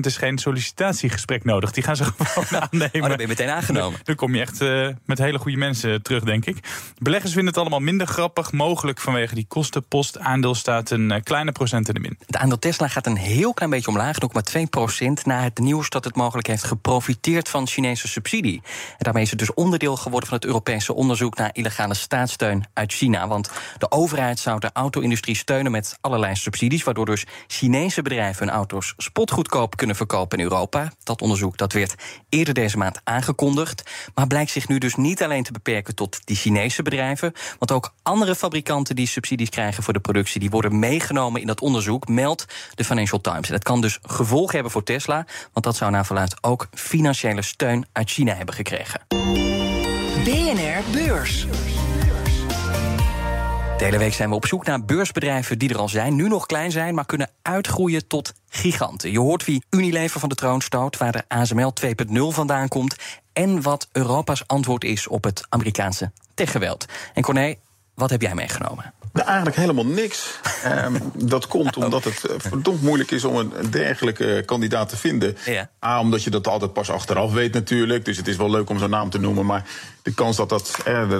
is 0.00 0.16
geen 0.16 0.38
sollicitatiegesprek 0.38 1.44
nodig. 1.44 1.70
Die 1.72 1.82
gaan 1.82 1.96
ze 1.96 2.04
gewoon 2.18 2.62
aannemen. 2.62 3.02
Oh, 3.02 3.08
dan 3.08 3.16
ben 3.16 3.20
je 3.20 3.26
meteen 3.26 3.48
aangenomen. 3.48 4.00
Dan 4.02 4.14
kom 4.14 4.34
je 4.34 4.40
echt 4.40 4.60
uh, 4.60 4.88
met 5.04 5.18
hele 5.18 5.38
goede 5.38 5.56
mensen 5.56 6.02
terug, 6.02 6.24
denk 6.24 6.44
ik. 6.44 6.56
Beleggers 6.98 7.32
vinden 7.32 7.50
het 7.50 7.60
allemaal 7.60 7.80
minder 7.80 8.06
grappig, 8.06 8.52
mogelijk 8.52 9.00
vanwege 9.00 9.34
die 9.34 9.46
kostenpost. 9.48 10.18
Aandeel 10.18 10.54
staat 10.54 10.90
een 10.90 11.10
uh, 11.10 11.16
kleine 11.22 11.52
procent 11.52 11.88
in 11.88 11.94
de 11.94 12.00
min. 12.00 12.18
Het 12.26 12.36
aandeel 12.36 12.58
Tesla 12.58 12.88
gaat 12.88 13.06
een 13.06 13.16
heel 13.16 13.54
klein 13.54 13.70
beetje 13.70 13.88
omlaag, 13.88 14.16
0,2% 14.20 15.06
na 15.24 15.42
het 15.42 15.58
nieuws 15.58 15.88
dat 15.88 16.04
het 16.04 16.16
mogelijk 16.16 16.46
heeft 16.46 16.64
geprofiteerd 16.64 17.48
van 17.48 17.66
Chinese 17.66 18.08
subsidie. 18.08 18.60
En 18.88 18.96
daarmee 18.98 19.22
is 19.22 19.30
het 19.30 19.38
dus 19.38 19.54
onderdeel 19.54 19.96
geworden 19.96 20.28
van 20.28 20.38
het 20.38 20.46
Europese 20.46 20.94
onderzoek 20.94 21.36
naar 21.36 21.50
illegale 21.52 21.94
staatssteun 21.94 22.64
uit 22.72 22.92
China. 22.92 23.28
Want 23.28 23.50
de 23.78 23.90
overheid 23.90 24.38
zou 24.38 24.58
de 24.58 24.70
auto-industrie 24.72 25.36
steunen 25.36 25.72
met 25.72 25.98
allerlei 26.00 26.34
subsidies, 26.42 26.82
waardoor 26.82 27.06
dus 27.06 27.24
Chinese 27.46 28.02
bedrijven 28.02 28.46
hun 28.46 28.56
auto's 28.56 28.94
spotgoedkoop 28.96 29.76
kunnen 29.76 29.96
verkopen 29.96 30.38
in 30.38 30.44
Europa. 30.44 30.92
Dat 31.02 31.20
onderzoek 31.20 31.56
dat 31.56 31.72
werd 31.72 31.94
eerder 32.28 32.54
deze 32.54 32.78
maand 32.78 33.00
aangekondigd, 33.04 33.90
maar 34.14 34.26
blijkt 34.26 34.50
zich 34.50 34.68
nu 34.68 34.78
dus 34.78 34.94
niet 34.94 35.22
alleen 35.22 35.42
te 35.42 35.52
beperken 35.52 35.94
tot 35.94 36.20
die 36.24 36.36
Chinese 36.36 36.82
bedrijven, 36.82 37.32
want 37.58 37.72
ook 37.72 37.94
andere 38.02 38.34
fabrikanten 38.34 38.96
die 38.96 39.06
subsidies 39.06 39.48
krijgen 39.48 39.82
voor 39.82 39.92
de 39.92 40.00
productie, 40.00 40.40
die 40.40 40.50
worden 40.50 40.78
meegenomen 40.78 41.40
in 41.40 41.46
dat 41.46 41.60
onderzoek, 41.60 42.08
meldt 42.08 42.46
de 42.74 42.84
Financial 42.84 43.20
Times. 43.20 43.46
En 43.46 43.52
dat 43.52 43.64
kan 43.64 43.80
dus 43.80 43.98
gevolgen 44.02 44.54
hebben 44.54 44.72
voor 44.72 44.82
Tesla, 44.82 45.26
want 45.52 45.64
dat 45.64 45.76
zou 45.76 45.90
naar 45.90 46.06
verluidt 46.06 46.36
ook 46.40 46.68
financiële 46.74 47.42
steun 47.42 47.86
uit 47.92 48.10
China 48.10 48.34
hebben 48.34 48.54
gekregen. 48.54 49.00
BNR 50.24 50.82
Beurs. 50.92 51.46
De 53.76 53.84
hele 53.88 53.98
week 53.98 54.14
zijn 54.14 54.28
we 54.28 54.34
op 54.34 54.46
zoek 54.46 54.64
naar 54.64 54.84
beursbedrijven 54.84 55.58
die 55.58 55.68
er 55.68 55.78
al 55.78 55.88
zijn, 55.88 56.14
nu 56.14 56.28
nog 56.28 56.46
klein 56.46 56.70
zijn, 56.70 56.94
maar 56.94 57.06
kunnen 57.06 57.30
uitgroeien 57.42 58.06
tot 58.06 58.34
giganten. 58.48 59.10
Je 59.10 59.18
hoort 59.18 59.44
wie 59.44 59.64
Unilever 59.70 60.20
van 60.20 60.28
de 60.28 60.34
troon 60.34 60.60
stoot, 60.60 60.96
waar 60.96 61.12
de 61.12 61.24
ASML 61.28 61.72
2.0 61.86 62.12
vandaan 62.12 62.68
komt 62.68 62.96
en 63.32 63.62
wat 63.62 63.88
Europa's 63.92 64.42
antwoord 64.46 64.84
is 64.84 65.08
op 65.08 65.24
het 65.24 65.46
Amerikaanse 65.48 66.12
techgeweld. 66.34 66.86
En 67.14 67.22
Corné, 67.22 67.54
wat 68.02 68.10
heb 68.10 68.22
jij 68.22 68.34
meegenomen? 68.34 68.92
Nou, 69.12 69.26
eigenlijk 69.26 69.56
helemaal 69.56 69.86
niks. 69.86 70.40
um, 70.84 71.12
dat 71.34 71.46
komt 71.46 71.76
omdat 71.76 72.04
het 72.04 72.24
verdomd 72.36 72.82
moeilijk 72.82 73.10
is 73.10 73.24
om 73.24 73.36
een 73.36 73.70
dergelijke 73.70 74.42
kandidaat 74.46 74.88
te 74.88 74.96
vinden. 74.96 75.36
Ja. 75.44 75.70
A, 75.84 76.00
omdat 76.00 76.22
je 76.22 76.30
dat 76.30 76.48
altijd 76.48 76.72
pas 76.72 76.90
achteraf 76.90 77.32
weet 77.32 77.52
natuurlijk. 77.52 78.04
Dus 78.04 78.16
het 78.16 78.28
is 78.28 78.36
wel 78.36 78.50
leuk 78.50 78.70
om 78.70 78.78
zo'n 78.78 78.90
naam 78.90 79.10
te 79.10 79.18
noemen. 79.18 79.46
Maar 79.46 79.64
de 80.02 80.14
kans 80.14 80.36
dat 80.36 80.48
dat... 80.48 80.78
Eh, 80.84 81.10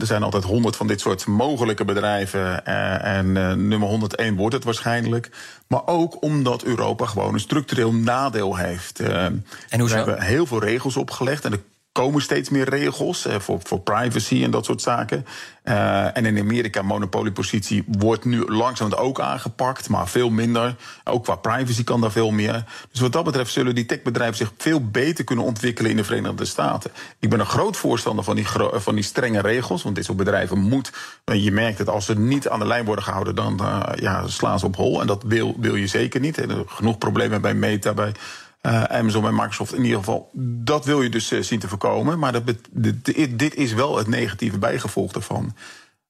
er 0.00 0.06
zijn 0.06 0.22
altijd 0.22 0.44
honderd 0.44 0.76
van 0.76 0.86
dit 0.86 1.00
soort 1.00 1.26
mogelijke 1.26 1.84
bedrijven. 1.84 2.66
Eh, 2.66 3.04
en 3.04 3.36
eh, 3.36 3.52
nummer 3.52 3.88
101 3.88 4.36
wordt 4.36 4.54
het 4.54 4.64
waarschijnlijk. 4.64 5.30
Maar 5.66 5.86
ook 5.86 6.22
omdat 6.22 6.62
Europa 6.62 7.06
gewoon 7.06 7.34
een 7.34 7.40
structureel 7.40 7.92
nadeel 7.92 8.56
heeft. 8.56 9.00
en 9.00 9.44
hoezo? 9.78 9.94
We 9.94 9.94
hebben 9.94 10.22
heel 10.22 10.46
veel 10.46 10.60
regels 10.60 10.96
opgelegd. 10.96 11.44
En 11.44 11.52
er 11.52 11.60
komen 11.92 12.22
steeds 12.22 12.50
meer 12.50 12.68
regels 12.68 13.26
eh, 13.26 13.38
voor, 13.38 13.60
voor 13.62 13.80
privacy 13.80 14.42
en 14.44 14.50
dat 14.50 14.64
soort 14.64 14.82
zaken. 14.82 15.26
Uh, 15.64 16.16
en 16.16 16.26
in 16.26 16.38
Amerika, 16.38 16.82
monopoliepositie, 16.82 17.84
wordt 17.86 18.24
nu 18.24 18.44
langzaam 18.46 18.92
ook 18.92 19.20
aangepakt, 19.20 19.88
maar 19.88 20.08
veel 20.08 20.30
minder. 20.30 20.76
Ook 21.04 21.24
qua 21.24 21.34
privacy 21.34 21.84
kan 21.84 22.00
daar 22.00 22.12
veel 22.12 22.30
meer. 22.30 22.64
Dus 22.90 23.00
wat 23.00 23.12
dat 23.12 23.24
betreft 23.24 23.52
zullen 23.52 23.74
die 23.74 23.86
techbedrijven 23.86 24.36
zich 24.36 24.52
veel 24.58 24.86
beter 24.86 25.24
kunnen 25.24 25.44
ontwikkelen 25.44 25.90
in 25.90 25.96
de 25.96 26.04
Verenigde 26.04 26.44
Staten. 26.44 26.90
Ik 27.18 27.30
ben 27.30 27.40
een 27.40 27.46
groot 27.46 27.76
voorstander 27.76 28.24
van 28.24 28.36
die, 28.36 28.46
van 28.72 28.94
die 28.94 29.04
strenge 29.04 29.40
regels, 29.40 29.82
want 29.82 29.94
dit 29.94 30.04
soort 30.04 30.18
bedrijven 30.18 30.58
moet. 30.58 30.92
Je 31.24 31.52
merkt 31.52 31.78
het, 31.78 31.88
als 31.88 32.04
ze 32.04 32.18
niet 32.18 32.48
aan 32.48 32.58
de 32.58 32.66
lijn 32.66 32.84
worden 32.84 33.04
gehouden, 33.04 33.34
dan 33.34 33.60
ja, 33.94 34.26
slaan 34.26 34.58
ze 34.58 34.66
op 34.66 34.76
hol. 34.76 35.00
En 35.00 35.06
dat 35.06 35.22
wil, 35.22 35.56
wil 35.58 35.74
je 35.74 35.86
zeker 35.86 36.20
niet. 36.20 36.44
Genoeg 36.66 36.98
problemen 36.98 37.40
bij 37.40 37.54
Meta, 37.54 37.94
bij 37.94 38.12
uh, 38.66 38.82
Amazon 38.82 39.26
en 39.26 39.34
Microsoft 39.34 39.74
in 39.74 39.84
ieder 39.84 39.98
geval. 39.98 40.30
Dat 40.64 40.84
wil 40.84 41.02
je 41.02 41.08
dus 41.08 41.32
uh, 41.32 41.42
zien 41.42 41.58
te 41.58 41.68
voorkomen. 41.68 42.18
Maar 42.18 42.32
dat 42.32 42.42
dit, 42.70 43.38
dit 43.38 43.54
is 43.54 43.72
wel 43.72 43.96
het 43.96 44.06
negatieve 44.06 44.58
bijgevolg 44.58 45.12
daarvan. 45.12 45.56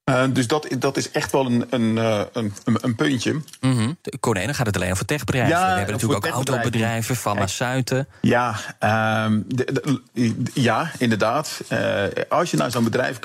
Uh, 0.04 0.24
dus 0.30 0.46
dat, 0.46 0.66
dat 0.78 0.96
is 0.96 1.10
echt 1.10 1.32
wel 1.32 1.46
een, 1.46 1.66
een, 1.70 1.96
een, 2.32 2.52
een 2.64 2.94
puntje. 2.94 3.32
Mm 3.32 3.76
-hmm. 3.76 3.98
Corné, 4.20 4.54
gaat 4.54 4.66
het 4.66 4.76
alleen 4.76 4.90
over 4.90 5.04
techbedrijven. 5.04 5.50
Ja, 5.50 5.70
We 5.70 5.76
hebben 5.76 5.94
natuurlijk 5.94 6.26
ook 6.26 6.32
autobedrijven, 6.32 7.16
farmaceuten. 7.16 8.08
Ja, 8.20 8.56
de, 9.46 10.00
de, 10.12 10.42
ja 10.54 10.90
inderdaad. 10.98 11.60
Uh, 11.72 12.04
als 12.28 12.50
je 12.50 12.56
naar 12.56 12.70
zo'n 12.70 12.84
bedrijf 12.84 13.18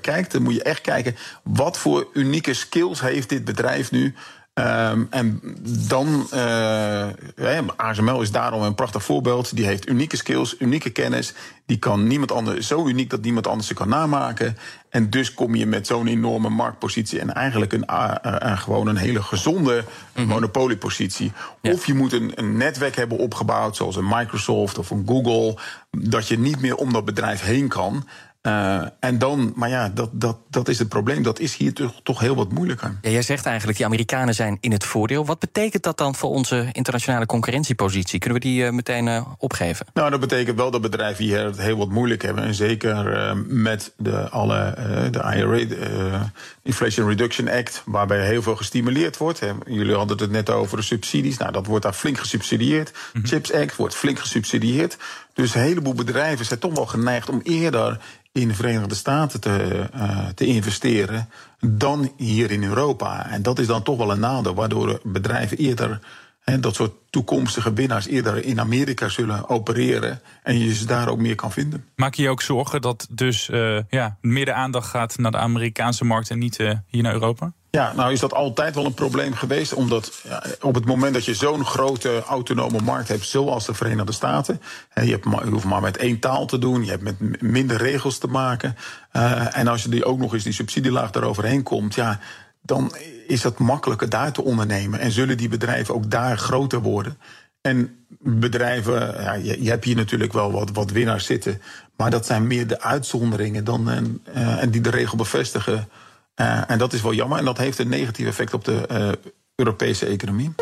kijkt, 0.00 0.32
dan 0.32 0.42
moet 0.42 0.54
je 0.54 0.62
echt 0.62 0.80
kijken... 0.80 1.16
wat 1.42 1.78
voor 1.78 2.08
unieke 2.12 2.54
skills 2.54 3.00
heeft 3.00 3.28
dit 3.28 3.44
bedrijf 3.44 3.90
nu... 3.90 4.14
Ehm, 4.58 5.04
en 5.10 5.40
dan, 5.88 6.28
uh, 6.34 7.58
ASML 7.76 8.20
is 8.20 8.30
daarom 8.30 8.62
een 8.62 8.74
prachtig 8.74 9.04
voorbeeld. 9.04 9.56
Die 9.56 9.66
heeft 9.66 9.88
unieke 9.88 10.16
skills, 10.16 10.56
unieke 10.58 10.90
kennis. 10.90 11.34
Die 11.66 11.76
kan 11.78 12.06
niemand 12.06 12.32
anders, 12.32 12.66
zo 12.66 12.86
uniek 12.86 13.10
dat 13.10 13.22
niemand 13.22 13.46
anders 13.46 13.68
ze 13.68 13.74
kan 13.74 13.88
namaken. 13.88 14.56
En 14.90 15.10
dus 15.10 15.34
kom 15.34 15.54
je 15.54 15.66
met 15.66 15.86
zo'n 15.86 16.06
enorme 16.06 16.48
marktpositie 16.48 17.20
en 17.20 17.34
eigenlijk 17.34 17.72
een, 17.72 17.84
uh, 17.90 18.58
gewoon 18.58 18.86
een 18.86 18.96
hele 18.96 19.22
gezonde 19.22 19.84
mm 20.16 20.26
monopoliepositie. 20.26 21.32
Of 21.62 21.86
je 21.86 21.94
moet 21.94 22.12
een, 22.12 22.32
een, 22.34 22.56
netwerk 22.56 22.96
hebben 22.96 23.18
opgebouwd, 23.18 23.76
zoals 23.76 23.96
een 23.96 24.08
Microsoft 24.08 24.78
of 24.78 24.90
een 24.90 25.04
Google, 25.06 25.58
dat 25.90 26.28
je 26.28 26.38
niet 26.38 26.60
meer 26.60 26.74
om 26.74 26.92
dat 26.92 27.04
bedrijf 27.04 27.40
heen 27.40 27.68
kan. 27.68 28.06
Uh, 28.42 28.82
en 29.00 29.18
dan, 29.18 29.52
maar 29.56 29.68
ja, 29.68 29.88
dat, 29.88 30.10
dat, 30.12 30.36
dat 30.50 30.68
is 30.68 30.78
het 30.78 30.88
probleem. 30.88 31.22
Dat 31.22 31.38
is 31.38 31.56
hier 31.56 31.72
toch, 31.72 32.00
toch 32.02 32.20
heel 32.20 32.34
wat 32.34 32.52
moeilijker. 32.52 32.98
Ja, 33.02 33.10
jij 33.10 33.22
zegt 33.22 33.46
eigenlijk, 33.46 33.76
die 33.76 33.86
Amerikanen 33.86 34.34
zijn 34.34 34.58
in 34.60 34.72
het 34.72 34.84
voordeel. 34.84 35.26
Wat 35.26 35.38
betekent 35.38 35.82
dat 35.82 35.98
dan 35.98 36.14
voor 36.14 36.30
onze 36.30 36.68
internationale 36.72 37.26
concurrentiepositie? 37.26 38.18
Kunnen 38.18 38.40
we 38.40 38.46
die 38.46 38.64
uh, 38.64 38.70
meteen 38.70 39.06
uh, 39.06 39.26
opgeven? 39.38 39.86
Nou, 39.94 40.10
dat 40.10 40.20
betekent 40.20 40.56
wel 40.56 40.70
dat 40.70 40.80
bedrijven 40.80 41.24
hier 41.24 41.44
het 41.44 41.60
heel 41.60 41.76
wat 41.76 41.88
moeilijk 41.88 42.22
hebben. 42.22 42.44
En 42.44 42.54
zeker 42.54 43.36
met 43.46 43.92
de, 43.96 44.28
alle, 44.28 44.74
de 45.10 45.18
IRA, 45.18 45.64
de 45.64 46.18
Inflation 46.62 47.08
Reduction 47.08 47.48
Act, 47.48 47.82
waarbij 47.84 48.26
heel 48.26 48.42
veel 48.42 48.56
gestimuleerd 48.56 49.16
wordt. 49.16 49.40
Jullie 49.66 49.94
hadden 49.94 50.18
het 50.18 50.30
net 50.30 50.50
over 50.50 50.76
de 50.76 50.82
subsidies. 50.82 51.36
Nou, 51.36 51.52
dat 51.52 51.66
wordt 51.66 51.84
daar 51.84 51.92
flink 51.92 52.18
gesubsidieerd. 52.18 52.92
Mm 53.12 53.26
Chips 53.26 53.52
Act 53.52 53.76
wordt 53.76 53.94
flink 53.94 54.18
gesubsidieerd. 54.18 54.96
Dus 55.34 55.54
een 55.54 55.60
heleboel 55.60 55.94
bedrijven 55.94 56.44
zijn 56.44 56.58
toch 56.58 56.74
wel 56.74 56.86
geneigd 56.86 57.28
om 57.28 57.40
eerder 57.42 58.00
in 58.40 58.48
de 58.48 58.54
Verenigde 58.54 58.94
Staten 58.94 59.40
te, 59.40 59.88
uh, 59.94 60.26
te 60.34 60.46
investeren 60.46 61.28
dan 61.60 62.12
hier 62.16 62.50
in 62.50 62.64
Europa. 62.64 63.30
En 63.30 63.42
dat 63.42 63.58
is 63.58 63.66
dan 63.66 63.82
toch 63.82 63.96
wel 63.96 64.10
een 64.10 64.20
nadeel, 64.20 64.54
waardoor 64.54 65.00
bedrijven 65.02 65.56
eerder 65.56 66.00
en 66.48 66.60
dat 66.60 66.74
soort 66.74 66.92
toekomstige 67.10 67.72
winnaars 67.72 68.06
eerder 68.06 68.44
in 68.44 68.60
Amerika 68.60 69.08
zullen 69.08 69.48
opereren. 69.48 70.20
En 70.42 70.58
je 70.58 70.74
ze 70.74 70.86
daar 70.86 71.08
ook 71.08 71.18
meer 71.18 71.34
kan 71.34 71.52
vinden. 71.52 71.84
Maak 71.96 72.14
je 72.14 72.22
je 72.22 72.28
ook 72.28 72.42
zorgen 72.42 72.80
dat 72.80 73.06
dus 73.10 73.48
uh, 73.48 73.78
ja, 73.88 74.16
meer 74.20 74.44
de 74.44 74.52
aandacht 74.52 74.88
gaat 74.88 75.18
naar 75.18 75.30
de 75.30 75.36
Amerikaanse 75.36 76.04
markt 76.04 76.30
en 76.30 76.38
niet 76.38 76.58
uh, 76.58 76.72
hier 76.86 77.02
naar 77.02 77.12
Europa? 77.12 77.52
Ja, 77.70 77.92
nou 77.96 78.12
is 78.12 78.20
dat 78.20 78.32
altijd 78.32 78.74
wel 78.74 78.84
een 78.84 78.94
probleem 78.94 79.34
geweest. 79.34 79.74
Omdat 79.74 80.20
ja, 80.24 80.42
op 80.60 80.74
het 80.74 80.84
moment 80.84 81.14
dat 81.14 81.24
je 81.24 81.34
zo'n 81.34 81.64
grote 81.64 82.22
autonome 82.26 82.80
markt 82.80 83.08
hebt, 83.08 83.24
zoals 83.24 83.66
de 83.66 83.74
Verenigde 83.74 84.12
Staten. 84.12 84.60
Hè, 84.88 85.02
je, 85.02 85.10
hebt 85.10 85.24
je 85.24 85.50
hoeft 85.50 85.64
maar 85.64 85.80
met 85.80 85.96
één 85.96 86.18
taal 86.18 86.46
te 86.46 86.58
doen, 86.58 86.84
je 86.84 86.90
hebt 86.90 87.02
met 87.02 87.42
minder 87.42 87.76
regels 87.76 88.18
te 88.18 88.26
maken. 88.26 88.76
Uh, 89.12 89.56
en 89.56 89.68
als 89.68 89.82
je 89.82 89.88
die 89.88 90.04
ook 90.04 90.18
nog 90.18 90.34
eens 90.34 90.44
die 90.44 90.52
subsidielaag 90.52 91.12
eroverheen 91.12 91.62
komt, 91.62 91.94
ja, 91.94 92.20
dan 92.68 92.92
is 93.26 93.42
het 93.42 93.58
makkelijker 93.58 94.08
daar 94.08 94.32
te 94.32 94.44
ondernemen. 94.44 95.00
En 95.00 95.10
zullen 95.10 95.36
die 95.36 95.48
bedrijven 95.48 95.94
ook 95.94 96.10
daar 96.10 96.38
groter 96.38 96.80
worden. 96.80 97.18
En 97.60 98.06
bedrijven, 98.20 99.22
ja, 99.22 99.32
je, 99.32 99.62
je 99.62 99.70
hebt 99.70 99.84
hier 99.84 99.96
natuurlijk 99.96 100.32
wel 100.32 100.52
wat, 100.52 100.70
wat 100.72 100.90
winnaars 100.90 101.26
zitten. 101.26 101.62
Maar 101.96 102.10
dat 102.10 102.26
zijn 102.26 102.46
meer 102.46 102.66
de 102.66 102.80
uitzonderingen 102.80 103.64
dan, 103.64 103.90
en, 103.90 104.22
uh, 104.36 104.62
en 104.62 104.70
die 104.70 104.80
de 104.80 104.90
regel 104.90 105.16
bevestigen. 105.16 105.88
Uh, 106.36 106.70
en 106.70 106.78
dat 106.78 106.92
is 106.92 107.02
wel 107.02 107.12
jammer. 107.12 107.38
En 107.38 107.44
dat 107.44 107.58
heeft 107.58 107.78
een 107.78 107.88
negatief 107.88 108.26
effect 108.26 108.54
op 108.54 108.64
de 108.64 109.18
Europese 109.54 110.06
economie. 110.06 110.54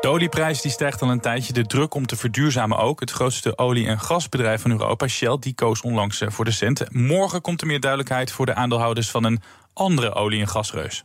De 0.00 0.08
olieprijs 0.08 0.60
die 0.60 0.70
stijgt 0.70 1.02
al 1.02 1.10
een 1.10 1.20
tijdje. 1.20 1.52
De 1.52 1.66
druk 1.66 1.94
om 1.94 2.06
te 2.06 2.16
verduurzamen 2.16 2.78
ook. 2.78 3.00
Het 3.00 3.10
grootste 3.10 3.58
olie- 3.58 3.86
en 3.86 4.00
gasbedrijf 4.00 4.60
van 4.60 4.70
Europa, 4.70 5.06
Shell, 5.06 5.36
die 5.40 5.54
koos 5.54 5.80
onlangs 5.80 6.22
voor 6.26 6.44
de 6.44 6.50
cent. 6.50 6.92
Morgen 6.92 7.40
komt 7.40 7.60
er 7.60 7.66
meer 7.66 7.80
duidelijkheid 7.80 8.32
voor 8.32 8.46
de 8.46 8.54
aandeelhouders 8.54 9.10
van 9.10 9.24
een 9.24 9.42
andere 9.72 10.14
olie- 10.14 10.40
en 10.40 10.48
gasreus. 10.48 11.04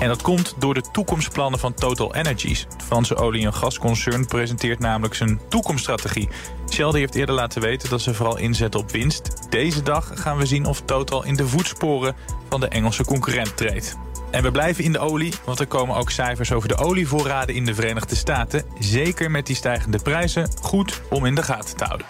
En 0.00 0.08
dat 0.08 0.22
komt 0.22 0.54
door 0.58 0.74
de 0.74 0.84
toekomstplannen 0.92 1.60
van 1.60 1.74
Total 1.74 2.14
Energies. 2.14 2.66
Het 2.72 2.82
Franse 2.82 3.16
olie- 3.16 3.44
en 3.44 3.54
gasconcern 3.54 4.26
presenteert 4.26 4.78
namelijk 4.78 5.14
zijn 5.14 5.40
toekomststrategie. 5.48 6.28
Shell 6.70 6.90
heeft 6.90 7.14
eerder 7.14 7.34
laten 7.34 7.62
weten 7.62 7.88
dat 7.88 8.00
ze 8.00 8.14
vooral 8.14 8.38
inzetten 8.38 8.80
op 8.80 8.90
winst. 8.90 9.50
Deze 9.50 9.82
dag 9.82 10.10
gaan 10.14 10.36
we 10.36 10.46
zien 10.46 10.66
of 10.66 10.80
Total 10.80 11.24
in 11.24 11.36
de 11.36 11.46
voetsporen 11.46 12.16
van 12.48 12.60
de 12.60 12.68
Engelse 12.68 13.04
concurrent 13.04 13.56
treedt. 13.56 13.96
En 14.30 14.42
we 14.42 14.50
blijven 14.50 14.84
in 14.84 14.92
de 14.92 14.98
olie, 14.98 15.32
want 15.44 15.60
er 15.60 15.66
komen 15.66 15.96
ook 15.96 16.10
cijfers 16.10 16.52
over 16.52 16.68
de 16.68 16.76
olievoorraden 16.76 17.54
in 17.54 17.64
de 17.64 17.74
Verenigde 17.74 18.14
Staten. 18.14 18.64
Zeker 18.78 19.30
met 19.30 19.46
die 19.46 19.56
stijgende 19.56 19.98
prijzen, 19.98 20.48
goed 20.60 21.00
om 21.10 21.24
in 21.24 21.34
de 21.34 21.42
gaten 21.42 21.76
te 21.76 21.84
houden. 21.84 22.06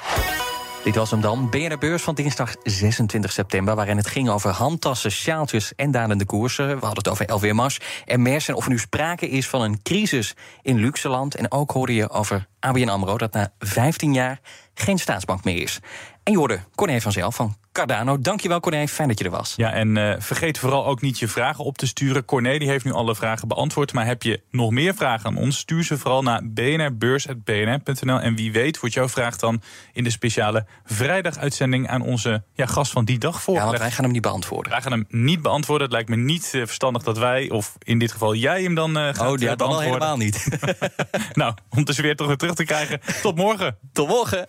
Dit 0.85 0.94
was 0.94 1.11
hem 1.11 1.20
dan. 1.20 1.51
BNR 1.51 1.79
Beurs 1.79 2.03
van 2.03 2.14
dinsdag 2.14 2.55
26 2.62 3.33
september... 3.33 3.75
waarin 3.75 3.97
het 3.97 4.07
ging 4.07 4.29
over 4.29 4.51
handtassen, 4.51 5.11
sjaaltjes 5.11 5.75
en 5.75 5.90
dalende 5.90 6.25
koersen. 6.25 6.66
We 6.66 6.87
hadden 6.87 6.97
het 6.97 7.09
over 7.09 7.35
LVMH 7.35 7.77
en 8.05 8.23
Mers... 8.23 8.49
en 8.49 8.55
of 8.55 8.64
er 8.64 8.70
nu 8.70 8.79
sprake 8.79 9.29
is 9.29 9.49
van 9.49 9.62
een 9.62 9.83
crisis 9.83 10.35
in 10.62 10.79
Luxeland. 10.79 11.35
En 11.35 11.53
ook 11.53 11.70
hoorde 11.70 11.94
je 11.94 12.11
over 12.11 12.47
ABN 12.61 12.88
AMRO... 12.88 13.18
dat 13.18 13.33
na 13.33 13.53
15 13.59 14.12
jaar 14.12 14.40
geen 14.75 14.99
staatsbank 14.99 15.44
meer 15.44 15.62
is. 15.62 15.81
En 16.25 16.33
je 16.33 16.39
hoorde 16.39 16.61
Corné 16.75 17.01
vanzelf 17.01 17.35
van 17.35 17.57
Cardano. 17.73 18.19
Dankjewel 18.19 18.61
Corné, 18.61 18.89
fijn 18.89 19.09
dat 19.09 19.19
je 19.19 19.25
er 19.25 19.31
was. 19.31 19.55
Ja, 19.57 19.73
en 19.73 19.97
uh, 19.97 20.15
vergeet 20.19 20.59
vooral 20.59 20.87
ook 20.87 21.01
niet 21.01 21.19
je 21.19 21.29
vragen 21.29 21.65
op 21.65 21.79
te 21.79 21.87
sturen. 21.87 22.25
Corné 22.25 22.59
die 22.59 22.69
heeft 22.69 22.85
nu 22.85 22.93
alle 22.93 23.15
vragen 23.15 23.49
beantwoord. 23.49 23.93
Maar 23.93 24.07
heb 24.07 24.23
je 24.23 24.43
nog 24.51 24.71
meer 24.71 24.95
vragen 24.95 25.27
aan 25.27 25.37
ons? 25.37 25.59
Stuur 25.59 25.85
ze 25.85 25.99
vooral 25.99 26.23
naar 26.23 26.41
bnrbeurs.bnr.nl. 26.45 28.21
En 28.21 28.35
wie 28.35 28.53
weet 28.53 28.81
wordt 28.81 28.95
jouw 28.95 29.09
vraag 29.09 29.37
dan 29.37 29.63
in 29.93 30.05
de 30.05 30.11
speciale 30.11 30.67
vrijdaguitzending... 30.85 31.89
aan 31.89 32.03
onze 32.03 32.43
ja, 32.53 32.67
gast 32.67 32.93
van 32.93 33.05
die 33.05 33.19
dag 33.19 33.43
voor. 33.43 33.55
Ja, 33.55 33.65
want 33.65 33.79
wij 33.79 33.91
gaan 33.91 34.05
hem 34.05 34.13
niet 34.13 34.23
beantwoorden. 34.23 34.73
Wij 34.73 34.83
gaan 34.83 34.93
hem 34.93 35.07
niet 35.09 35.43
beantwoorden. 35.43 35.87
Het 35.87 35.93
lijkt 35.93 36.09
me 36.09 36.17
niet 36.17 36.53
uh, 36.55 36.67
verstandig 36.67 37.03
dat 37.03 37.19
wij, 37.19 37.51
of 37.51 37.77
in 37.83 37.99
dit 37.99 38.13
geval 38.13 38.35
jij 38.35 38.63
hem 38.63 38.75
dan 38.75 38.99
uh, 38.99 39.05
gaat 39.05 39.31
Oh, 39.31 39.39
ja, 39.39 39.55
dan 39.55 39.69
al 39.69 39.81
helemaal 39.81 40.17
niet. 40.17 40.49
nou, 41.33 41.55
om 41.69 41.85
de 41.85 41.95
weer 41.95 42.17
toch 42.17 42.27
weer 42.27 42.37
terug 42.37 42.55
te 42.55 42.65
krijgen. 42.65 43.01
Tot 43.23 43.37
morgen. 43.37 43.79
Tot 43.93 44.09
morgen. 44.09 44.49